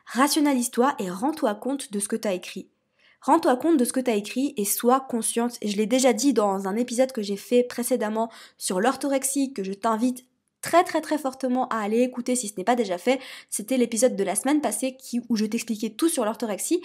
Rationalise-toi 0.05 0.95
et 1.00 1.10
rends-toi 1.10 1.55
compte 1.55 1.91
de 1.91 2.00
ce 2.00 2.07
que 2.07 2.15
tu 2.15 2.27
as 2.27 2.33
écrit. 2.33 2.69
Rends-toi 3.22 3.55
compte 3.55 3.77
de 3.77 3.86
ce 3.86 3.93
que 3.93 4.01
tu 4.01 4.12
as 4.12 4.15
écrit 4.15 4.53
et 4.57 4.65
sois 4.65 5.00
consciente. 5.00 5.57
Et 5.62 5.69
je 5.69 5.77
l'ai 5.77 5.86
déjà 5.86 6.12
dit 6.12 6.33
dans 6.33 6.67
un 6.67 6.75
épisode 6.75 7.13
que 7.13 7.22
j'ai 7.22 7.38
fait 7.38 7.63
précédemment 7.63 8.29
sur 8.57 8.81
l'orthorexie, 8.81 9.53
que 9.53 9.63
je 9.63 9.72
t'invite 9.72 10.25
très 10.62 10.83
très 10.83 11.01
très 11.01 11.17
fortement 11.17 11.67
à 11.69 11.77
aller 11.77 12.01
écouter 12.01 12.36
si 12.36 12.48
ce 12.48 12.55
n'est 12.57 12.63
pas 12.63 12.75
déjà 12.75 12.98
fait. 12.98 13.19
C'était 13.50 13.77
l'épisode 13.77 14.15
de 14.15 14.24
la 14.24 14.36
semaine 14.36 14.62
passée 14.62 14.98
où 15.29 15.36
je 15.36 15.45
t'expliquais 15.45 15.91
tout 15.91 16.10
sur 16.10 16.25
l'orthorexie. 16.25 16.81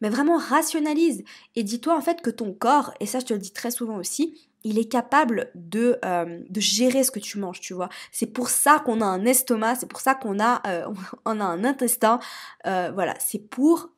Mais 0.00 0.10
vraiment 0.10 0.36
rationalise 0.36 1.24
et 1.54 1.62
dis-toi 1.62 1.96
en 1.96 2.02
fait 2.02 2.20
que 2.20 2.30
ton 2.30 2.52
corps, 2.52 2.92
et 3.00 3.06
ça 3.06 3.20
je 3.20 3.24
te 3.24 3.32
le 3.32 3.38
dis 3.38 3.52
très 3.52 3.70
souvent 3.70 3.96
aussi, 3.96 4.48
il 4.66 4.80
est 4.80 4.88
capable 4.88 5.52
de, 5.54 5.96
euh, 6.04 6.40
de 6.50 6.60
gérer 6.60 7.04
ce 7.04 7.12
que 7.12 7.20
tu 7.20 7.38
manges, 7.38 7.60
tu 7.60 7.72
vois. 7.72 7.88
C'est 8.10 8.26
pour 8.26 8.48
ça 8.48 8.80
qu'on 8.84 9.00
a 9.00 9.04
un 9.04 9.24
estomac, 9.24 9.76
c'est 9.76 9.88
pour 9.88 10.00
ça 10.00 10.16
qu'on 10.16 10.40
a, 10.40 10.60
euh, 10.66 10.92
un 11.24 11.64
intestin. 11.64 12.18
Euh, 12.66 12.90
voilà, 12.92 13.14
c'est 13.20 13.38
pour 13.38 13.90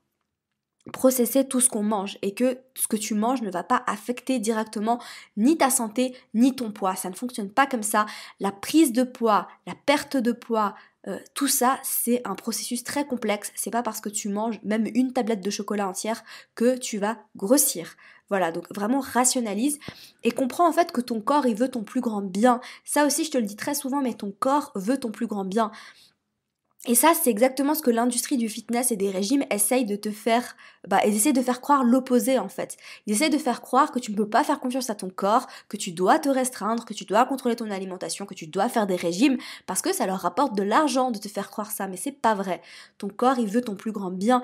processer 0.92 1.48
tout 1.48 1.60
ce 1.60 1.70
qu'on 1.70 1.82
mange 1.82 2.18
et 2.20 2.34
que 2.34 2.58
ce 2.74 2.86
que 2.86 2.96
tu 2.96 3.14
manges 3.14 3.40
ne 3.40 3.50
va 3.50 3.62
pas 3.62 3.82
affecter 3.86 4.38
directement 4.38 5.00
ni 5.38 5.56
ta 5.56 5.70
santé 5.70 6.14
ni 6.34 6.54
ton 6.54 6.70
poids. 6.70 6.96
Ça 6.96 7.08
ne 7.08 7.14
fonctionne 7.14 7.50
pas 7.50 7.66
comme 7.66 7.82
ça. 7.82 8.04
La 8.38 8.52
prise 8.52 8.92
de 8.92 9.04
poids, 9.04 9.48
la 9.66 9.74
perte 9.86 10.18
de 10.18 10.32
poids, 10.32 10.74
tout 11.32 11.48
ça, 11.48 11.78
c'est 11.82 12.20
un 12.26 12.34
processus 12.34 12.84
très 12.84 13.06
complexe. 13.06 13.50
C'est 13.54 13.70
pas 13.70 13.82
parce 13.82 14.02
que 14.02 14.10
tu 14.10 14.28
manges 14.28 14.60
même 14.62 14.86
une 14.94 15.14
tablette 15.14 15.40
de 15.40 15.48
chocolat 15.48 15.88
entière 15.88 16.22
que 16.54 16.76
tu 16.76 16.98
vas 16.98 17.16
grossir. 17.34 17.96
Voilà, 18.30 18.52
donc 18.52 18.66
vraiment 18.74 19.00
rationalise 19.00 19.78
et 20.22 20.30
comprends 20.30 20.68
en 20.68 20.72
fait 20.72 20.92
que 20.92 21.00
ton 21.00 21.20
corps, 21.20 21.46
il 21.46 21.54
veut 21.54 21.70
ton 21.70 21.82
plus 21.82 22.00
grand 22.00 22.20
bien. 22.20 22.60
Ça 22.84 23.06
aussi, 23.06 23.24
je 23.24 23.30
te 23.30 23.38
le 23.38 23.44
dis 23.44 23.56
très 23.56 23.74
souvent, 23.74 24.02
mais 24.02 24.14
ton 24.14 24.32
corps 24.38 24.70
veut 24.74 24.98
ton 24.98 25.10
plus 25.10 25.26
grand 25.26 25.44
bien. 25.44 25.70
Et 26.86 26.94
ça, 26.94 27.12
c'est 27.12 27.28
exactement 27.28 27.74
ce 27.74 27.82
que 27.82 27.90
l'industrie 27.90 28.36
du 28.36 28.48
fitness 28.48 28.92
et 28.92 28.96
des 28.96 29.10
régimes 29.10 29.44
essaye 29.50 29.84
de 29.84 29.96
te 29.96 30.12
faire, 30.12 30.56
bah, 30.86 31.00
ils 31.04 31.14
essaient 31.14 31.32
de 31.32 31.42
faire 31.42 31.60
croire 31.60 31.82
l'opposé 31.82 32.38
en 32.38 32.48
fait. 32.48 32.76
Ils 33.06 33.14
essaient 33.14 33.30
de 33.30 33.36
faire 33.36 33.60
croire 33.62 33.90
que 33.90 33.98
tu 33.98 34.12
ne 34.12 34.16
peux 34.16 34.28
pas 34.28 34.44
faire 34.44 34.60
confiance 34.60 34.88
à 34.88 34.94
ton 34.94 35.10
corps, 35.10 35.48
que 35.68 35.76
tu 35.76 35.90
dois 35.90 36.20
te 36.20 36.28
restreindre, 36.28 36.84
que 36.84 36.94
tu 36.94 37.04
dois 37.04 37.24
contrôler 37.26 37.56
ton 37.56 37.70
alimentation, 37.70 38.26
que 38.26 38.34
tu 38.34 38.46
dois 38.46 38.68
faire 38.68 38.86
des 38.86 38.94
régimes, 38.94 39.38
parce 39.66 39.82
que 39.82 39.92
ça 39.92 40.06
leur 40.06 40.20
rapporte 40.20 40.54
de 40.54 40.62
l'argent 40.62 41.10
de 41.10 41.18
te 41.18 41.28
faire 41.28 41.50
croire 41.50 41.72
ça, 41.72 41.88
mais 41.88 41.96
c'est 41.96 42.12
pas 42.12 42.34
vrai. 42.34 42.62
Ton 42.96 43.08
corps, 43.08 43.38
il 43.38 43.48
veut 43.48 43.62
ton 43.62 43.74
plus 43.74 43.92
grand 43.92 44.12
bien. 44.12 44.40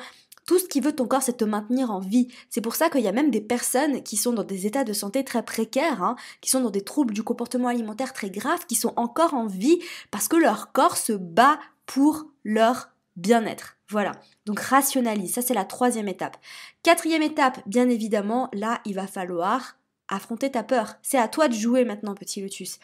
Tout 0.47 0.59
ce 0.59 0.67
qui 0.67 0.81
veut 0.81 0.95
ton 0.95 1.07
corps, 1.07 1.23
c'est 1.23 1.39
te 1.39 1.45
maintenir 1.45 1.91
en 1.91 2.01
vie. 2.01 2.29
C'est 2.51 2.61
pour 2.61 2.75
ça 2.75 2.91
qu'il 2.91 3.01
y 3.01 3.09
a 3.09 3.13
même 3.13 3.31
des 3.31 3.41
personnes 3.41 4.03
qui 4.03 4.17
sont 4.17 4.33
dans 4.33 4.45
des 4.45 4.67
états 4.67 4.85
de 4.85 4.93
santé 4.93 5.25
très 5.25 5.43
précaires, 5.43 6.03
hein, 6.03 6.17
qui 6.41 6.51
sont 6.51 6.61
dans 6.61 6.71
des 6.71 6.83
troubles 6.85 7.15
du 7.15 7.23
comportement 7.23 7.69
alimentaire 7.69 8.13
très 8.13 8.31
graves, 8.31 8.67
qui 8.67 8.75
sont 8.75 8.93
encore 8.97 9.35
en 9.35 9.47
vie 9.47 9.79
parce 10.11 10.29
que 10.29 10.37
leur 10.37 10.73
corps 10.73 10.97
se 10.97 11.13
bat 11.13 11.59
pour 11.87 12.27
leur 12.45 12.91
bien-être. 13.17 13.77
Voilà. 13.89 14.13
Donc 14.47 14.61
rationalise. 14.61 15.35
Ça, 15.35 15.43
c'est 15.43 15.55
la 15.55 15.65
troisième 15.65 16.09
étape. 16.09 16.37
Quatrième 16.83 17.23
étape, 17.23 17.61
bien 17.67 17.89
évidemment, 17.89 18.51
là, 18.53 18.81
il 18.85 18.95
va 18.95 19.07
falloir 19.07 19.77
affronter 20.09 20.51
ta 20.51 20.63
peur. 20.63 20.97
C'est 21.03 21.19
à 21.19 21.29
toi 21.29 21.49
de 21.49 21.55
jouer 21.55 21.85
maintenant, 21.85 22.15
petit 22.15 22.43
lotus. 22.43 22.79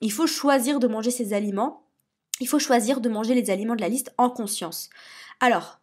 Il 0.00 0.12
faut 0.12 0.26
choisir 0.26 0.78
de 0.78 0.88
manger 0.88 1.10
ces 1.10 1.32
aliments. 1.32 1.82
Il 2.40 2.48
faut 2.48 2.58
choisir 2.58 3.00
de 3.00 3.08
manger 3.08 3.34
les 3.34 3.50
aliments 3.50 3.76
de 3.76 3.80
la 3.80 3.88
liste 3.88 4.12
en 4.18 4.28
conscience. 4.28 4.90
Alors, 5.40 5.80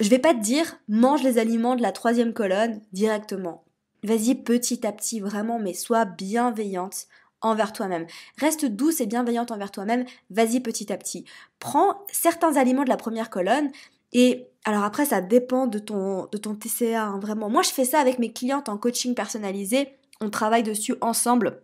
je 0.00 0.08
vais 0.08 0.18
pas 0.18 0.34
te 0.34 0.40
dire 0.40 0.78
mange 0.88 1.22
les 1.22 1.38
aliments 1.38 1.76
de 1.76 1.82
la 1.82 1.92
troisième 1.92 2.32
colonne 2.32 2.80
directement. 2.92 3.64
Vas-y 4.02 4.34
petit 4.34 4.86
à 4.86 4.92
petit, 4.92 5.20
vraiment, 5.20 5.58
mais 5.58 5.74
sois 5.74 6.06
bienveillante 6.06 7.06
envers 7.42 7.72
toi-même. 7.72 8.06
Reste 8.38 8.64
douce 8.64 9.00
et 9.00 9.06
bienveillante 9.06 9.50
envers 9.50 9.70
toi-même, 9.70 10.04
vas-y 10.30 10.60
petit 10.60 10.92
à 10.92 10.96
petit. 10.96 11.24
Prends 11.58 12.04
certains 12.10 12.56
aliments 12.56 12.84
de 12.84 12.88
la 12.88 12.96
première 12.96 13.30
colonne 13.30 13.70
et 14.12 14.46
alors 14.64 14.84
après 14.84 15.06
ça 15.06 15.20
dépend 15.20 15.66
de 15.66 15.78
ton, 15.78 16.26
de 16.32 16.38
ton 16.38 16.54
TCA, 16.54 17.04
hein, 17.04 17.18
vraiment. 17.18 17.48
Moi 17.48 17.62
je 17.62 17.70
fais 17.70 17.84
ça 17.84 18.00
avec 18.00 18.18
mes 18.18 18.32
clientes 18.32 18.68
en 18.68 18.78
coaching 18.78 19.14
personnalisé, 19.14 19.96
on 20.20 20.30
travaille 20.30 20.62
dessus 20.62 20.94
ensemble 21.00 21.62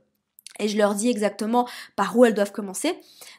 et 0.58 0.68
je 0.68 0.78
leur 0.78 0.94
dis 0.94 1.10
exactement 1.10 1.68
par 1.94 2.16
où 2.16 2.24
elles 2.24 2.34
doivent 2.34 2.52
commencer. 2.52 2.98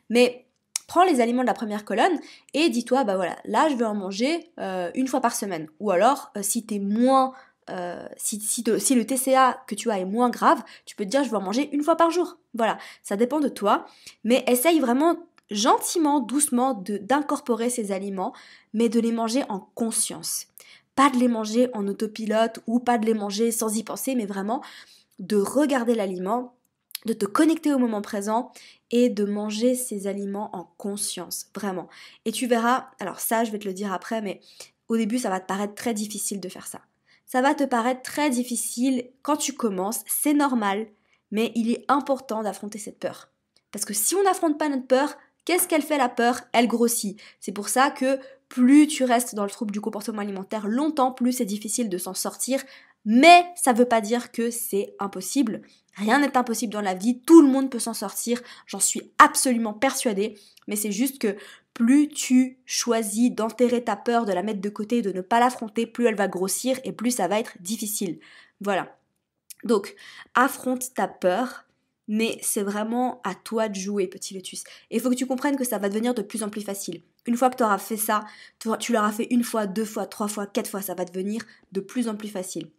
Mais 0.10 0.47
prends 0.88 1.04
les 1.04 1.22
aliments 1.22 1.44
de 1.44 1.48
la 1.48 1.54
première 1.54 1.86
colonne 1.86 2.20
et 2.54 2.70
dis-toi, 2.70 3.04
bah 3.04 3.16
voilà, 3.16 3.36
là 3.46 3.70
je 3.70 3.76
vais 3.76 3.86
en 3.86 3.94
manger 3.94 4.52
euh, 4.60 4.90
une 4.96 5.08
fois 5.08 5.22
par 5.22 5.36
semaine. 5.36 5.68
Ou 5.80 5.92
alors, 5.92 6.32
euh, 6.38 6.42
si 6.42 6.66
t'es 6.66 6.80
moins 6.80 7.34
euh, 7.70 8.08
si, 8.16 8.40
si, 8.40 8.64
le 8.64 9.06
TCA 9.06 9.62
que 9.68 9.76
tu 9.76 9.92
as 9.92 10.00
est 10.00 10.06
moins 10.06 10.30
grave, 10.30 10.64
tu 10.86 10.96
peux 10.96 11.04
te 11.04 11.10
dire 11.10 11.24
je 11.26 11.30
vais 11.30 11.36
en 11.36 11.42
manger 11.42 11.70
une 11.74 11.84
fois 11.84 11.98
par 11.98 12.12
jour. 12.12 12.38
Voilà, 12.54 12.78
ça 13.04 13.18
dépend 13.18 13.42
de 13.42 13.50
toi, 13.50 13.86
mais 14.24 14.44
essaye 14.48 14.80
vraiment 14.80 15.18
gentiment, 15.52 16.20
doucement 16.20 16.74
d'incorporer 16.74 17.70
ces 17.70 17.92
aliments, 17.92 18.34
mais 18.74 18.90
de 18.90 19.00
les 19.00 19.12
manger 19.12 19.44
en 19.50 19.60
conscience. 19.76 20.48
Pas 20.96 21.10
de 21.10 21.18
les 21.18 21.28
manger 21.28 21.70
en 21.74 21.88
autopilote 21.88 22.60
ou 22.68 22.80
pas 22.80 22.98
de 22.98 23.06
les 23.06 23.14
manger 23.14 23.52
sans 23.52 23.76
y 23.76 23.84
penser, 23.84 24.16
mais 24.16 24.26
vraiment 24.26 24.64
de 25.20 25.38
regarder 25.38 25.94
l'aliment, 25.94 26.57
de 27.08 27.14
te 27.14 27.26
connecter 27.26 27.74
au 27.74 27.80
moment 27.80 28.04
présent 28.04 28.52
et 28.92 29.10
de 29.10 29.26
manger 29.26 29.74
ces 29.74 30.06
aliments 30.06 30.56
en 30.56 30.66
conscience, 30.78 31.48
vraiment. 31.56 31.90
Et 32.26 32.32
tu 32.32 32.46
verras, 32.46 32.90
alors 33.00 33.20
ça 33.20 33.44
je 33.44 33.52
vais 33.52 33.60
te 33.60 33.68
le 33.68 33.74
dire 33.74 33.92
après, 33.92 34.22
mais 34.22 34.42
au 34.88 34.98
début 34.98 35.18
ça 35.18 35.30
va 35.30 35.40
te 35.40 35.48
paraître 35.48 35.74
très 35.74 35.96
difficile 35.96 36.40
de 36.40 36.50
faire 36.50 36.68
ça 36.68 36.82
ça 37.28 37.42
va 37.42 37.54
te 37.54 37.66
paraître 37.66 38.02
très 38.02 38.30
difficile 38.30 39.10
quand 39.22 39.36
tu 39.36 39.54
commences, 39.54 40.02
c'est 40.08 40.34
normal, 40.34 40.88
mais 41.30 41.52
il 41.56 41.70
est 41.70 41.86
important 41.90 42.42
d'affronter 42.42 42.80
cette 42.80 43.00
peur. 43.00 43.30
Parce 43.72 43.84
que 43.84 43.94
si 43.94 44.16
on 44.16 44.24
n'affronte 44.24 44.58
pas 44.58 44.70
notre 44.70 44.88
peur, 44.88 45.18
qu'est-ce 45.44 45.68
qu'elle 45.68 45.82
fait 45.82 45.98
la 45.98 46.08
peur? 46.08 46.40
Elle 46.54 46.68
grossit. 46.68 47.20
C'est 47.42 47.52
pour 47.52 47.68
ça 47.68 47.92
que 47.92 48.18
plus 48.48 48.88
tu 48.88 49.04
restes 49.04 49.36
dans 49.36 49.44
le 49.44 49.50
trouble 49.50 49.74
du 49.74 49.82
comportement 49.82 50.22
alimentaire 50.22 50.70
longtemps, 50.70 51.12
plus 51.12 51.34
c'est 51.34 51.46
difficile 51.46 51.90
de 51.90 51.98
s'en 51.98 52.14
sortir. 52.14 52.64
Mais 53.04 53.46
ça 53.56 53.74
ne 53.74 53.78
veut 53.78 53.86
pas 53.86 54.00
dire 54.02 54.32
que 54.32 54.50
c'est 54.50 54.96
impossible. 55.00 55.62
Rien 55.98 56.20
n'est 56.20 56.38
impossible 56.38 56.72
dans 56.72 56.82
la 56.82 56.94
vie, 56.94 57.20
tout 57.22 57.42
le 57.42 57.48
monde 57.48 57.72
peut 57.72 57.80
s'en 57.80 57.96
sortir, 57.96 58.40
j'en 58.68 58.80
suis 58.80 59.12
absolument 59.18 59.74
persuadée, 59.74 60.36
mais 60.68 60.76
c'est 60.76 60.92
juste 60.92 61.18
que 61.18 61.36
plus 61.74 62.08
tu 62.08 62.60
choisis 62.66 63.32
d'enterrer 63.32 63.84
ta 63.84 63.96
peur, 63.96 64.26
de 64.26 64.32
la 64.32 64.44
mettre 64.44 64.62
de 64.62 64.70
côté, 64.70 65.02
de 65.02 65.12
ne 65.12 65.22
pas 65.22 65.40
l'affronter, 65.40 65.88
plus 65.88 66.06
elle 66.06 66.16
va 66.16 66.28
grossir 66.28 66.80
et 66.84 66.92
plus 66.92 67.12
ça 67.12 67.28
va 67.28 67.40
être 67.40 67.58
difficile. 67.62 68.20
Voilà. 68.62 68.96
Donc, 69.64 69.96
affronte 70.36 70.94
ta 70.94 71.08
peur, 71.08 71.66
mais 72.08 72.38
c'est 72.42 72.64
vraiment 72.64 73.20
à 73.24 73.34
toi 73.34 73.68
de 73.68 73.76
jouer, 73.76 74.08
petit 74.08 74.36
lotus. 74.36 74.64
Et 74.92 74.98
il 74.98 75.02
faut 75.02 75.10
que 75.10 75.16
tu 75.16 75.26
comprennes 75.26 75.58
que 75.58 75.64
ça 75.64 75.80
va 75.80 75.90
devenir 75.90 76.14
de 76.14 76.22
plus 76.22 76.44
en 76.44 76.50
plus 76.50 76.62
facile. 76.62 77.02
Une 77.26 77.36
fois 77.36 77.50
que 77.50 77.58
tu 77.58 77.64
auras 77.64 77.80
fait 77.80 77.98
ça, 77.98 78.24
tu 78.80 78.94
l'auras 78.94 79.12
fait 79.12 79.28
une 79.32 79.44
fois, 79.44 79.66
deux 79.66 79.86
fois, 79.86 80.06
trois 80.06 80.28
fois, 80.28 80.46
quatre 80.46 80.70
fois, 80.70 80.82
ça 80.82 80.94
va 80.94 81.06
devenir 81.06 81.42
de 81.72 81.80
plus 81.80 82.08
en 82.08 82.16
plus 82.16 82.30
facile. 82.30 82.70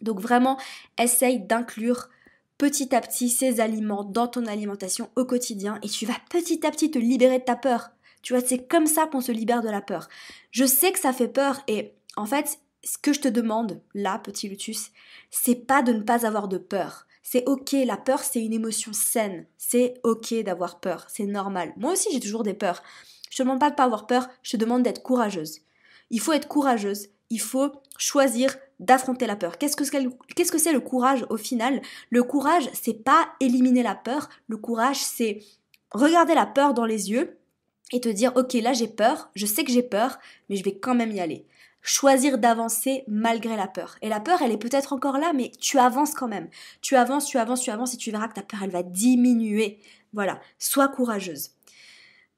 Donc 0.00 0.20
vraiment, 0.20 0.58
essaye 0.98 1.40
d'inclure 1.40 2.08
petit 2.58 2.94
à 2.94 3.00
petit 3.00 3.30
ces 3.30 3.60
aliments 3.60 4.04
dans 4.04 4.26
ton 4.26 4.46
alimentation 4.46 5.08
au 5.16 5.24
quotidien 5.24 5.78
et 5.82 5.88
tu 5.88 6.04
vas 6.04 6.16
petit 6.28 6.66
à 6.66 6.70
petit 6.70 6.90
te 6.90 6.98
libérer 6.98 7.38
de 7.38 7.44
ta 7.44 7.56
peur. 7.56 7.90
Tu 8.22 8.32
vois, 8.34 8.42
c'est 8.44 8.66
comme 8.66 8.86
ça 8.86 9.06
qu'on 9.06 9.20
se 9.20 9.32
libère 9.32 9.62
de 9.62 9.70
la 9.70 9.80
peur. 9.80 10.08
Je 10.50 10.64
sais 10.64 10.92
que 10.92 10.98
ça 10.98 11.12
fait 11.12 11.28
peur 11.28 11.60
et 11.68 11.94
en 12.16 12.26
fait, 12.26 12.58
ce 12.84 12.98
que 12.98 13.12
je 13.12 13.20
te 13.20 13.28
demande 13.28 13.80
là, 13.94 14.18
petit 14.18 14.48
Lutus, 14.48 14.90
c'est 15.30 15.66
pas 15.66 15.82
de 15.82 15.92
ne 15.92 16.02
pas 16.02 16.26
avoir 16.26 16.48
de 16.48 16.58
peur. 16.58 17.06
C'est 17.22 17.46
ok, 17.46 17.72
la 17.84 17.96
peur 17.96 18.20
c'est 18.20 18.44
une 18.44 18.52
émotion 18.52 18.92
saine. 18.92 19.46
C'est 19.56 19.94
ok 20.02 20.34
d'avoir 20.42 20.80
peur, 20.80 21.06
c'est 21.08 21.26
normal. 21.26 21.72
Moi 21.76 21.92
aussi 21.92 22.08
j'ai 22.12 22.20
toujours 22.20 22.42
des 22.42 22.54
peurs. 22.54 22.82
Je 23.30 23.36
te 23.36 23.42
demande 23.42 23.60
pas 23.60 23.70
de 23.70 23.76
pas 23.76 23.84
avoir 23.84 24.06
peur, 24.06 24.28
je 24.42 24.52
te 24.52 24.56
demande 24.56 24.82
d'être 24.82 25.02
courageuse. 25.02 25.60
Il 26.10 26.20
faut 26.20 26.32
être 26.32 26.48
courageuse, 26.48 27.08
il 27.30 27.40
faut 27.40 27.72
choisir 27.98 28.56
d'affronter 28.80 29.26
la 29.26 29.36
peur. 29.36 29.58
Qu'est-ce 29.58 29.76
que 29.76 29.84
c'est 30.58 30.72
le 30.72 30.80
courage 30.80 31.26
au 31.30 31.36
final? 31.36 31.82
Le 32.10 32.22
courage, 32.22 32.68
c'est 32.72 33.02
pas 33.04 33.28
éliminer 33.40 33.82
la 33.82 33.94
peur, 33.94 34.28
le 34.48 34.56
courage 34.56 34.98
c'est 34.98 35.42
regarder 35.90 36.34
la 36.34 36.46
peur 36.46 36.74
dans 36.74 36.84
les 36.84 37.10
yeux 37.10 37.38
et 37.92 38.00
te 38.00 38.08
dire 38.08 38.32
ok 38.36 38.52
là 38.54 38.72
j'ai 38.72 38.88
peur, 38.88 39.30
je 39.34 39.46
sais 39.46 39.64
que 39.64 39.72
j'ai 39.72 39.82
peur, 39.82 40.18
mais 40.48 40.56
je 40.56 40.64
vais 40.64 40.76
quand 40.76 40.94
même 40.94 41.12
y 41.12 41.20
aller. 41.20 41.46
Choisir 41.80 42.38
d'avancer 42.38 43.04
malgré 43.06 43.56
la 43.56 43.68
peur. 43.68 43.96
Et 44.02 44.08
la 44.08 44.20
peur, 44.20 44.42
elle 44.42 44.50
est 44.52 44.58
peut-être 44.58 44.92
encore 44.92 45.16
là, 45.16 45.32
mais 45.32 45.52
tu 45.60 45.78
avances 45.78 46.12
quand 46.12 46.28
même. 46.28 46.48
Tu 46.82 46.96
avances, 46.96 47.26
tu 47.26 47.38
avances, 47.38 47.62
tu 47.62 47.70
avances 47.70 47.94
et 47.94 47.96
tu 47.96 48.10
verras 48.10 48.28
que 48.28 48.34
ta 48.34 48.42
peur, 48.42 48.60
elle 48.62 48.70
va 48.70 48.82
diminuer. 48.82 49.78
Voilà, 50.12 50.40
sois 50.58 50.88
courageuse. 50.88 51.52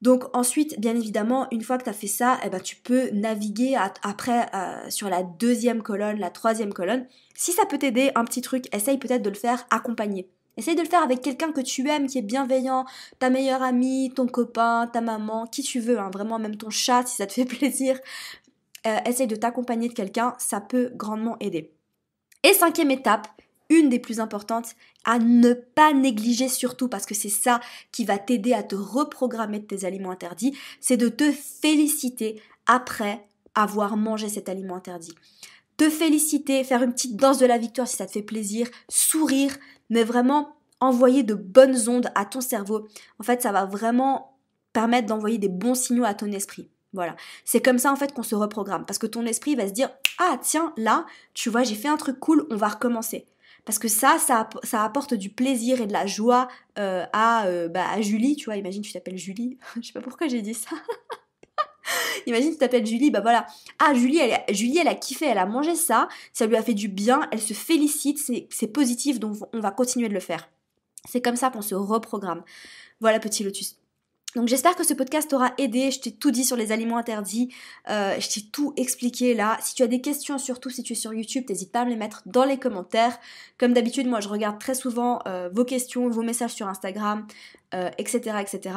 Donc 0.01 0.23
ensuite, 0.35 0.79
bien 0.79 0.95
évidemment, 0.95 1.47
une 1.51 1.61
fois 1.61 1.77
que 1.77 1.83
tu 1.83 1.89
as 1.89 1.93
fait 1.93 2.07
ça, 2.07 2.39
eh 2.43 2.49
ben, 2.49 2.59
tu 2.59 2.75
peux 2.75 3.11
naviguer 3.11 3.75
après 4.01 4.47
euh, 4.55 4.89
sur 4.89 5.09
la 5.09 5.21
deuxième 5.21 5.83
colonne, 5.83 6.17
la 6.17 6.31
troisième 6.31 6.73
colonne. 6.73 7.05
Si 7.35 7.51
ça 7.51 7.65
peut 7.65 7.77
t'aider, 7.77 8.11
un 8.15 8.25
petit 8.25 8.41
truc, 8.41 8.65
essaye 8.75 8.97
peut-être 8.97 9.21
de 9.21 9.29
le 9.29 9.35
faire 9.35 9.65
accompagné. 9.69 10.27
Essaye 10.57 10.75
de 10.75 10.81
le 10.81 10.87
faire 10.87 11.03
avec 11.03 11.21
quelqu'un 11.21 11.51
que 11.51 11.61
tu 11.61 11.87
aimes, 11.87 12.07
qui 12.07 12.17
est 12.17 12.23
bienveillant, 12.23 12.85
ta 13.19 13.29
meilleure 13.29 13.61
amie, 13.61 14.11
ton 14.13 14.27
copain, 14.27 14.89
ta 14.91 15.01
maman, 15.01 15.45
qui 15.45 15.61
tu 15.61 15.79
veux, 15.79 15.99
hein, 15.99 16.09
vraiment 16.11 16.39
même 16.39 16.57
ton 16.57 16.69
chat 16.69 17.05
si 17.05 17.15
ça 17.15 17.27
te 17.27 17.33
fait 17.35 17.45
plaisir. 17.45 17.99
Euh, 18.87 18.97
essaye 19.05 19.27
de 19.27 19.35
t'accompagner 19.35 19.87
de 19.87 19.93
quelqu'un, 19.93 20.33
ça 20.39 20.59
peut 20.59 20.91
grandement 20.95 21.37
aider. 21.39 21.71
Et 22.43 22.53
cinquième 22.53 22.89
étape, 22.89 23.27
une 23.71 23.89
des 23.89 23.99
plus 23.99 24.19
importantes, 24.19 24.75
à 25.05 25.17
ne 25.17 25.53
pas 25.53 25.93
négliger 25.93 26.47
surtout 26.47 26.87
parce 26.87 27.05
que 27.05 27.15
c'est 27.15 27.29
ça 27.29 27.59
qui 27.91 28.05
va 28.05 28.19
t'aider 28.19 28.53
à 28.53 28.61
te 28.61 28.75
reprogrammer 28.75 29.59
de 29.59 29.65
tes 29.65 29.85
aliments 29.85 30.11
interdits, 30.11 30.55
c'est 30.79 30.97
de 30.97 31.09
te 31.09 31.31
féliciter 31.31 32.41
après 32.67 33.25
avoir 33.55 33.97
mangé 33.97 34.29
cet 34.29 34.49
aliment 34.49 34.75
interdit. 34.75 35.15
Te 35.77 35.89
féliciter, 35.89 36.63
faire 36.63 36.83
une 36.83 36.93
petite 36.93 37.15
danse 37.15 37.39
de 37.39 37.45
la 37.45 37.57
victoire 37.57 37.87
si 37.87 37.95
ça 37.95 38.05
te 38.05 38.11
fait 38.11 38.21
plaisir, 38.21 38.67
sourire, 38.89 39.57
mais 39.89 40.03
vraiment 40.03 40.55
envoyer 40.79 41.23
de 41.23 41.33
bonnes 41.33 41.89
ondes 41.89 42.11
à 42.13 42.25
ton 42.25 42.41
cerveau. 42.41 42.87
En 43.19 43.23
fait, 43.23 43.41
ça 43.41 43.51
va 43.51 43.65
vraiment 43.65 44.37
permettre 44.73 45.07
d'envoyer 45.07 45.37
des 45.37 45.49
bons 45.49 45.75
signaux 45.75 46.03
à 46.03 46.13
ton 46.13 46.31
esprit. 46.31 46.69
Voilà. 46.93 47.15
C'est 47.45 47.61
comme 47.61 47.79
ça 47.79 47.91
en 47.91 47.95
fait 47.95 48.13
qu'on 48.13 48.23
se 48.23 48.35
reprogramme. 48.35 48.85
Parce 48.85 48.99
que 48.99 49.07
ton 49.07 49.25
esprit 49.25 49.55
va 49.55 49.67
se 49.67 49.73
dire 49.73 49.89
Ah 50.17 50.37
tiens, 50.41 50.73
là, 50.77 51.05
tu 51.33 51.49
vois, 51.49 51.63
j'ai 51.63 51.75
fait 51.75 51.87
un 51.87 51.97
truc 51.97 52.19
cool, 52.19 52.45
on 52.49 52.57
va 52.57 52.67
recommencer. 52.67 53.25
Parce 53.65 53.77
que 53.77 53.87
ça, 53.87 54.17
ça, 54.17 54.83
apporte 54.83 55.13
du 55.13 55.29
plaisir 55.29 55.81
et 55.81 55.87
de 55.87 55.93
la 55.93 56.05
joie 56.07 56.47
euh, 56.79 57.05
à, 57.13 57.45
euh, 57.45 57.67
bah, 57.67 57.85
à 57.89 58.01
Julie, 58.01 58.35
tu 58.35 58.45
vois, 58.45 58.55
imagine 58.55 58.81
tu 58.81 58.91
t'appelles 58.91 59.17
Julie. 59.17 59.57
Je 59.81 59.87
sais 59.87 59.93
pas 59.93 60.01
pourquoi 60.01 60.27
j'ai 60.27 60.41
dit 60.41 60.53
ça. 60.53 60.69
Imagine 62.25 62.51
tu 62.51 62.57
t'appelles 62.57 62.85
Julie, 62.85 63.11
bah 63.11 63.21
voilà. 63.21 63.45
Ah, 63.79 63.93
Julie 63.93 64.19
elle, 64.19 64.55
Julie, 64.55 64.77
elle 64.77 64.87
a 64.87 64.95
kiffé, 64.95 65.25
elle 65.25 65.37
a 65.37 65.45
mangé 65.45 65.75
ça, 65.75 66.07
ça 66.33 66.45
lui 66.45 66.55
a 66.55 66.61
fait 66.61 66.73
du 66.73 66.87
bien, 66.87 67.27
elle 67.31 67.41
se 67.41 67.53
félicite, 67.53 68.19
c'est 68.49 68.67
positif, 68.67 69.19
donc 69.19 69.37
on 69.53 69.59
va 69.59 69.71
continuer 69.71 70.07
de 70.07 70.13
le 70.13 70.19
faire. 70.19 70.49
C'est 71.09 71.21
comme 71.21 71.35
ça 71.35 71.49
qu'on 71.49 71.61
se 71.61 71.75
reprogramme. 71.75 72.43
Voilà, 72.99 73.19
petit 73.19 73.43
lotus. 73.43 73.80
Donc 74.35 74.47
j'espère 74.47 74.75
que 74.75 74.85
ce 74.85 74.93
podcast 74.93 75.29
t'aura 75.29 75.53
aidé, 75.57 75.91
je 75.91 75.99
t'ai 75.99 76.11
tout 76.11 76.31
dit 76.31 76.45
sur 76.45 76.55
les 76.55 76.71
aliments 76.71 76.97
interdits, 76.97 77.53
euh, 77.89 78.17
je 78.19 78.29
t'ai 78.29 78.41
tout 78.41 78.73
expliqué 78.77 79.33
là. 79.33 79.57
Si 79.61 79.75
tu 79.75 79.83
as 79.83 79.87
des 79.87 79.99
questions, 79.99 80.37
surtout 80.37 80.69
si 80.69 80.83
tu 80.83 80.93
es 80.93 80.95
sur 80.95 81.13
YouTube, 81.13 81.43
n'hésite 81.49 81.71
pas 81.71 81.81
à 81.81 81.85
me 81.85 81.89
les 81.89 81.97
mettre 81.97 82.21
dans 82.25 82.45
les 82.45 82.57
commentaires. 82.57 83.17
Comme 83.57 83.73
d'habitude, 83.73 84.07
moi 84.07 84.21
je 84.21 84.29
regarde 84.29 84.57
très 84.57 84.75
souvent 84.75 85.19
euh, 85.27 85.49
vos 85.53 85.65
questions, 85.65 86.09
vos 86.09 86.23
messages 86.23 86.53
sur 86.53 86.67
Instagram, 86.67 87.27
etc., 87.97 88.31
euh, 88.33 88.39
etc. 88.39 88.75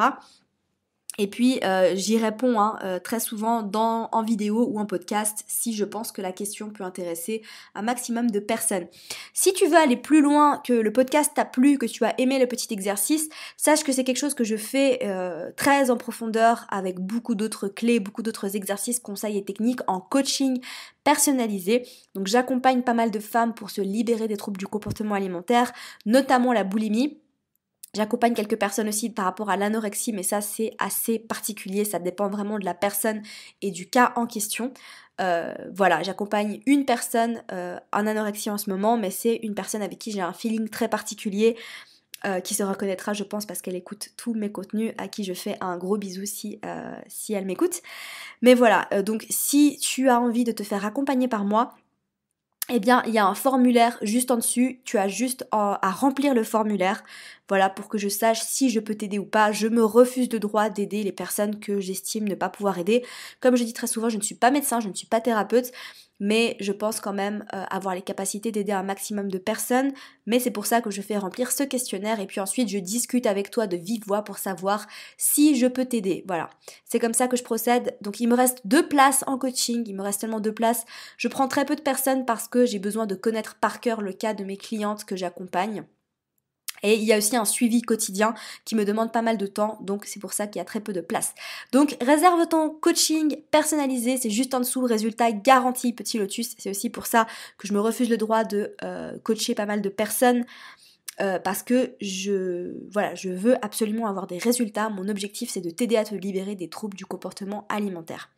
Et 1.18 1.28
puis 1.28 1.60
euh, 1.62 1.94
j'y 1.94 2.18
réponds 2.18 2.60
hein, 2.60 2.78
euh, 2.82 2.98
très 2.98 3.20
souvent 3.20 3.68
en 3.74 4.22
vidéo 4.22 4.66
ou 4.68 4.78
en 4.78 4.86
podcast 4.86 5.44
si 5.46 5.74
je 5.74 5.84
pense 5.84 6.10
que 6.10 6.20
la 6.20 6.32
question 6.32 6.70
peut 6.70 6.84
intéresser 6.84 7.42
un 7.74 7.82
maximum 7.82 8.30
de 8.30 8.40
personnes. 8.40 8.86
Si 9.32 9.52
tu 9.52 9.66
veux 9.66 9.76
aller 9.76 9.96
plus 9.96 10.20
loin, 10.20 10.60
que 10.64 10.72
le 10.72 10.92
podcast 10.92 11.32
t'a 11.34 11.44
plu, 11.44 11.78
que 11.78 11.86
tu 11.86 12.04
as 12.04 12.18
aimé 12.20 12.38
le 12.38 12.46
petit 12.46 12.72
exercice, 12.72 13.28
sache 13.56 13.84
que 13.84 13.92
c'est 13.92 14.04
quelque 14.04 14.18
chose 14.18 14.34
que 14.34 14.44
je 14.44 14.56
fais 14.56 15.00
euh, 15.02 15.50
très 15.56 15.90
en 15.90 15.96
profondeur 15.96 16.66
avec 16.68 16.98
beaucoup 16.98 17.34
d'autres 17.34 17.68
clés, 17.68 18.00
beaucoup 18.00 18.22
d'autres 18.22 18.56
exercices, 18.56 18.98
conseils 18.98 19.38
et 19.38 19.44
techniques 19.44 19.80
en 19.86 20.00
coaching 20.00 20.60
personnalisé. 21.04 21.86
Donc 22.14 22.26
j'accompagne 22.26 22.82
pas 22.82 22.94
mal 22.94 23.10
de 23.10 23.20
femmes 23.20 23.54
pour 23.54 23.70
se 23.70 23.82
libérer 23.82 24.26
des 24.26 24.36
troubles 24.36 24.58
du 24.58 24.66
comportement 24.66 25.14
alimentaire, 25.14 25.72
notamment 26.06 26.52
la 26.52 26.64
boulimie. 26.64 27.18
J'accompagne 27.94 28.34
quelques 28.34 28.58
personnes 28.58 28.88
aussi 28.88 29.08
par 29.10 29.24
rapport 29.24 29.50
à 29.50 29.56
l'anorexie, 29.56 30.12
mais 30.12 30.24
ça 30.24 30.40
c'est 30.40 30.74
assez 30.78 31.18
particulier, 31.18 31.84
ça 31.84 31.98
dépend 31.98 32.28
vraiment 32.28 32.58
de 32.58 32.64
la 32.64 32.74
personne 32.74 33.22
et 33.62 33.70
du 33.70 33.88
cas 33.88 34.12
en 34.16 34.26
question. 34.26 34.72
Euh, 35.20 35.54
voilà, 35.72 36.02
j'accompagne 36.02 36.60
une 36.66 36.84
personne 36.84 37.42
euh, 37.52 37.78
en 37.92 38.06
anorexie 38.06 38.50
en 38.50 38.58
ce 38.58 38.68
moment, 38.68 38.96
mais 38.96 39.10
c'est 39.10 39.36
une 39.42 39.54
personne 39.54 39.82
avec 39.82 39.98
qui 39.98 40.10
j'ai 40.10 40.20
un 40.20 40.32
feeling 40.32 40.68
très 40.68 40.88
particulier, 40.88 41.56
euh, 42.24 42.40
qui 42.40 42.54
se 42.54 42.62
reconnaîtra, 42.62 43.12
je 43.12 43.22
pense, 43.22 43.46
parce 43.46 43.62
qu'elle 43.62 43.76
écoute 43.76 44.08
tous 44.16 44.34
mes 44.34 44.50
contenus, 44.50 44.92
à 44.98 45.06
qui 45.08 45.22
je 45.22 45.34
fais 45.34 45.56
un 45.60 45.76
gros 45.76 45.98
bisou 45.98 46.24
si, 46.24 46.60
si 47.06 47.32
elle 47.32 47.44
m'écoute. 47.44 47.80
Mais 48.42 48.54
voilà, 48.54 48.88
donc 49.02 49.26
si 49.30 49.78
tu 49.80 50.08
as 50.08 50.20
envie 50.20 50.44
de 50.44 50.52
te 50.52 50.62
faire 50.62 50.84
accompagner 50.84 51.28
par 51.28 51.44
moi, 51.44 51.74
eh 52.70 52.80
bien, 52.80 53.02
il 53.06 53.12
y 53.12 53.18
a 53.18 53.26
un 53.26 53.34
formulaire 53.34 53.98
juste 54.00 54.30
en 54.30 54.36
dessus. 54.36 54.80
Tu 54.84 54.96
as 54.96 55.06
juste 55.08 55.46
à 55.52 55.90
remplir 55.90 56.32
le 56.34 56.44
formulaire. 56.44 57.04
Voilà, 57.46 57.68
pour 57.68 57.88
que 57.88 57.98
je 57.98 58.08
sache 58.08 58.40
si 58.40 58.70
je 58.70 58.80
peux 58.80 58.94
t'aider 58.94 59.18
ou 59.18 59.26
pas. 59.26 59.52
Je 59.52 59.68
me 59.68 59.84
refuse 59.84 60.30
de 60.30 60.38
droit 60.38 60.70
d'aider 60.70 61.02
les 61.02 61.12
personnes 61.12 61.60
que 61.60 61.78
j'estime 61.80 62.26
ne 62.26 62.34
pas 62.34 62.48
pouvoir 62.48 62.78
aider. 62.78 63.04
Comme 63.40 63.56
je 63.56 63.64
dis 63.64 63.74
très 63.74 63.86
souvent, 63.86 64.08
je 64.08 64.16
ne 64.16 64.22
suis 64.22 64.34
pas 64.34 64.50
médecin, 64.50 64.80
je 64.80 64.88
ne 64.88 64.94
suis 64.94 65.06
pas 65.06 65.20
thérapeute 65.20 65.72
mais 66.24 66.56
je 66.58 66.72
pense 66.72 67.00
quand 67.00 67.12
même 67.12 67.44
euh, 67.52 67.64
avoir 67.68 67.94
les 67.94 68.00
capacités 68.00 68.50
d'aider 68.50 68.72
un 68.72 68.82
maximum 68.82 69.30
de 69.30 69.36
personnes. 69.36 69.92
Mais 70.24 70.38
c'est 70.40 70.50
pour 70.50 70.64
ça 70.64 70.80
que 70.80 70.90
je 70.90 71.02
fais 71.02 71.18
remplir 71.18 71.52
ce 71.52 71.64
questionnaire 71.64 72.18
et 72.18 72.26
puis 72.26 72.40
ensuite 72.40 72.70
je 72.70 72.78
discute 72.78 73.26
avec 73.26 73.50
toi 73.50 73.66
de 73.66 73.76
vive 73.76 74.02
voix 74.06 74.22
pour 74.22 74.38
savoir 74.38 74.86
si 75.18 75.54
je 75.54 75.66
peux 75.66 75.84
t'aider. 75.84 76.24
Voilà, 76.26 76.48
c'est 76.86 76.98
comme 76.98 77.12
ça 77.12 77.28
que 77.28 77.36
je 77.36 77.42
procède. 77.42 77.98
Donc 78.00 78.20
il 78.20 78.28
me 78.28 78.34
reste 78.34 78.62
deux 78.64 78.88
places 78.88 79.22
en 79.26 79.36
coaching, 79.36 79.84
il 79.86 79.94
me 79.94 80.02
reste 80.02 80.22
tellement 80.22 80.40
deux 80.40 80.54
places. 80.54 80.86
Je 81.18 81.28
prends 81.28 81.46
très 81.46 81.66
peu 81.66 81.76
de 81.76 81.82
personnes 81.82 82.24
parce 82.24 82.48
que 82.48 82.64
j'ai 82.64 82.78
besoin 82.78 83.04
de 83.04 83.14
connaître 83.14 83.56
par 83.56 83.80
cœur 83.80 84.00
le 84.00 84.14
cas 84.14 84.32
de 84.32 84.44
mes 84.44 84.56
clientes 84.56 85.04
que 85.04 85.16
j'accompagne. 85.16 85.84
Et 86.84 86.94
il 86.94 87.02
y 87.02 87.12
a 87.12 87.18
aussi 87.18 87.34
un 87.34 87.46
suivi 87.46 87.82
quotidien 87.82 88.34
qui 88.64 88.76
me 88.76 88.84
demande 88.84 89.10
pas 89.10 89.22
mal 89.22 89.38
de 89.38 89.46
temps, 89.46 89.78
donc 89.80 90.04
c'est 90.04 90.20
pour 90.20 90.34
ça 90.34 90.46
qu'il 90.46 90.60
y 90.60 90.62
a 90.62 90.64
très 90.64 90.80
peu 90.80 90.92
de 90.92 91.00
place. 91.00 91.34
Donc 91.72 91.96
réserve 92.00 92.46
ton 92.46 92.70
coaching 92.70 93.38
personnalisé, 93.50 94.18
c'est 94.18 94.30
juste 94.30 94.54
en 94.54 94.60
dessous, 94.60 94.82
résultat 94.82 95.32
garanti, 95.32 95.92
petit 95.92 96.18
lotus. 96.18 96.54
C'est 96.58 96.70
aussi 96.70 96.90
pour 96.90 97.06
ça 97.06 97.26
que 97.58 97.66
je 97.66 97.72
me 97.72 97.80
refuse 97.80 98.10
le 98.10 98.18
droit 98.18 98.44
de 98.44 98.76
euh, 98.84 99.18
coacher 99.24 99.54
pas 99.54 99.66
mal 99.66 99.82
de 99.82 99.88
personnes. 99.88 100.44
Euh, 101.20 101.38
parce 101.38 101.62
que 101.62 101.94
je, 102.00 102.74
voilà, 102.90 103.14
je 103.14 103.28
veux 103.28 103.54
absolument 103.64 104.08
avoir 104.08 104.26
des 104.26 104.38
résultats. 104.38 104.88
Mon 104.88 105.08
objectif, 105.08 105.48
c'est 105.48 105.60
de 105.60 105.70
t'aider 105.70 105.96
à 105.96 106.02
te 106.02 106.14
libérer 106.14 106.56
des 106.56 106.68
troubles 106.68 106.96
du 106.96 107.06
comportement 107.06 107.66
alimentaire. 107.68 108.30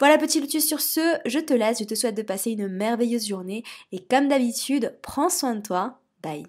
Voilà 0.00 0.18
petit 0.18 0.40
lotus 0.40 0.66
sur 0.66 0.80
ce, 0.80 1.18
je 1.26 1.38
te 1.38 1.52
laisse, 1.52 1.78
je 1.78 1.84
te 1.84 1.94
souhaite 1.94 2.16
de 2.16 2.22
passer 2.22 2.52
une 2.52 2.68
merveilleuse 2.68 3.28
journée 3.28 3.62
et 3.92 4.02
comme 4.02 4.28
d'habitude, 4.28 4.96
prends 5.02 5.28
soin 5.28 5.54
de 5.54 5.60
toi. 5.60 6.00
Bye 6.22 6.46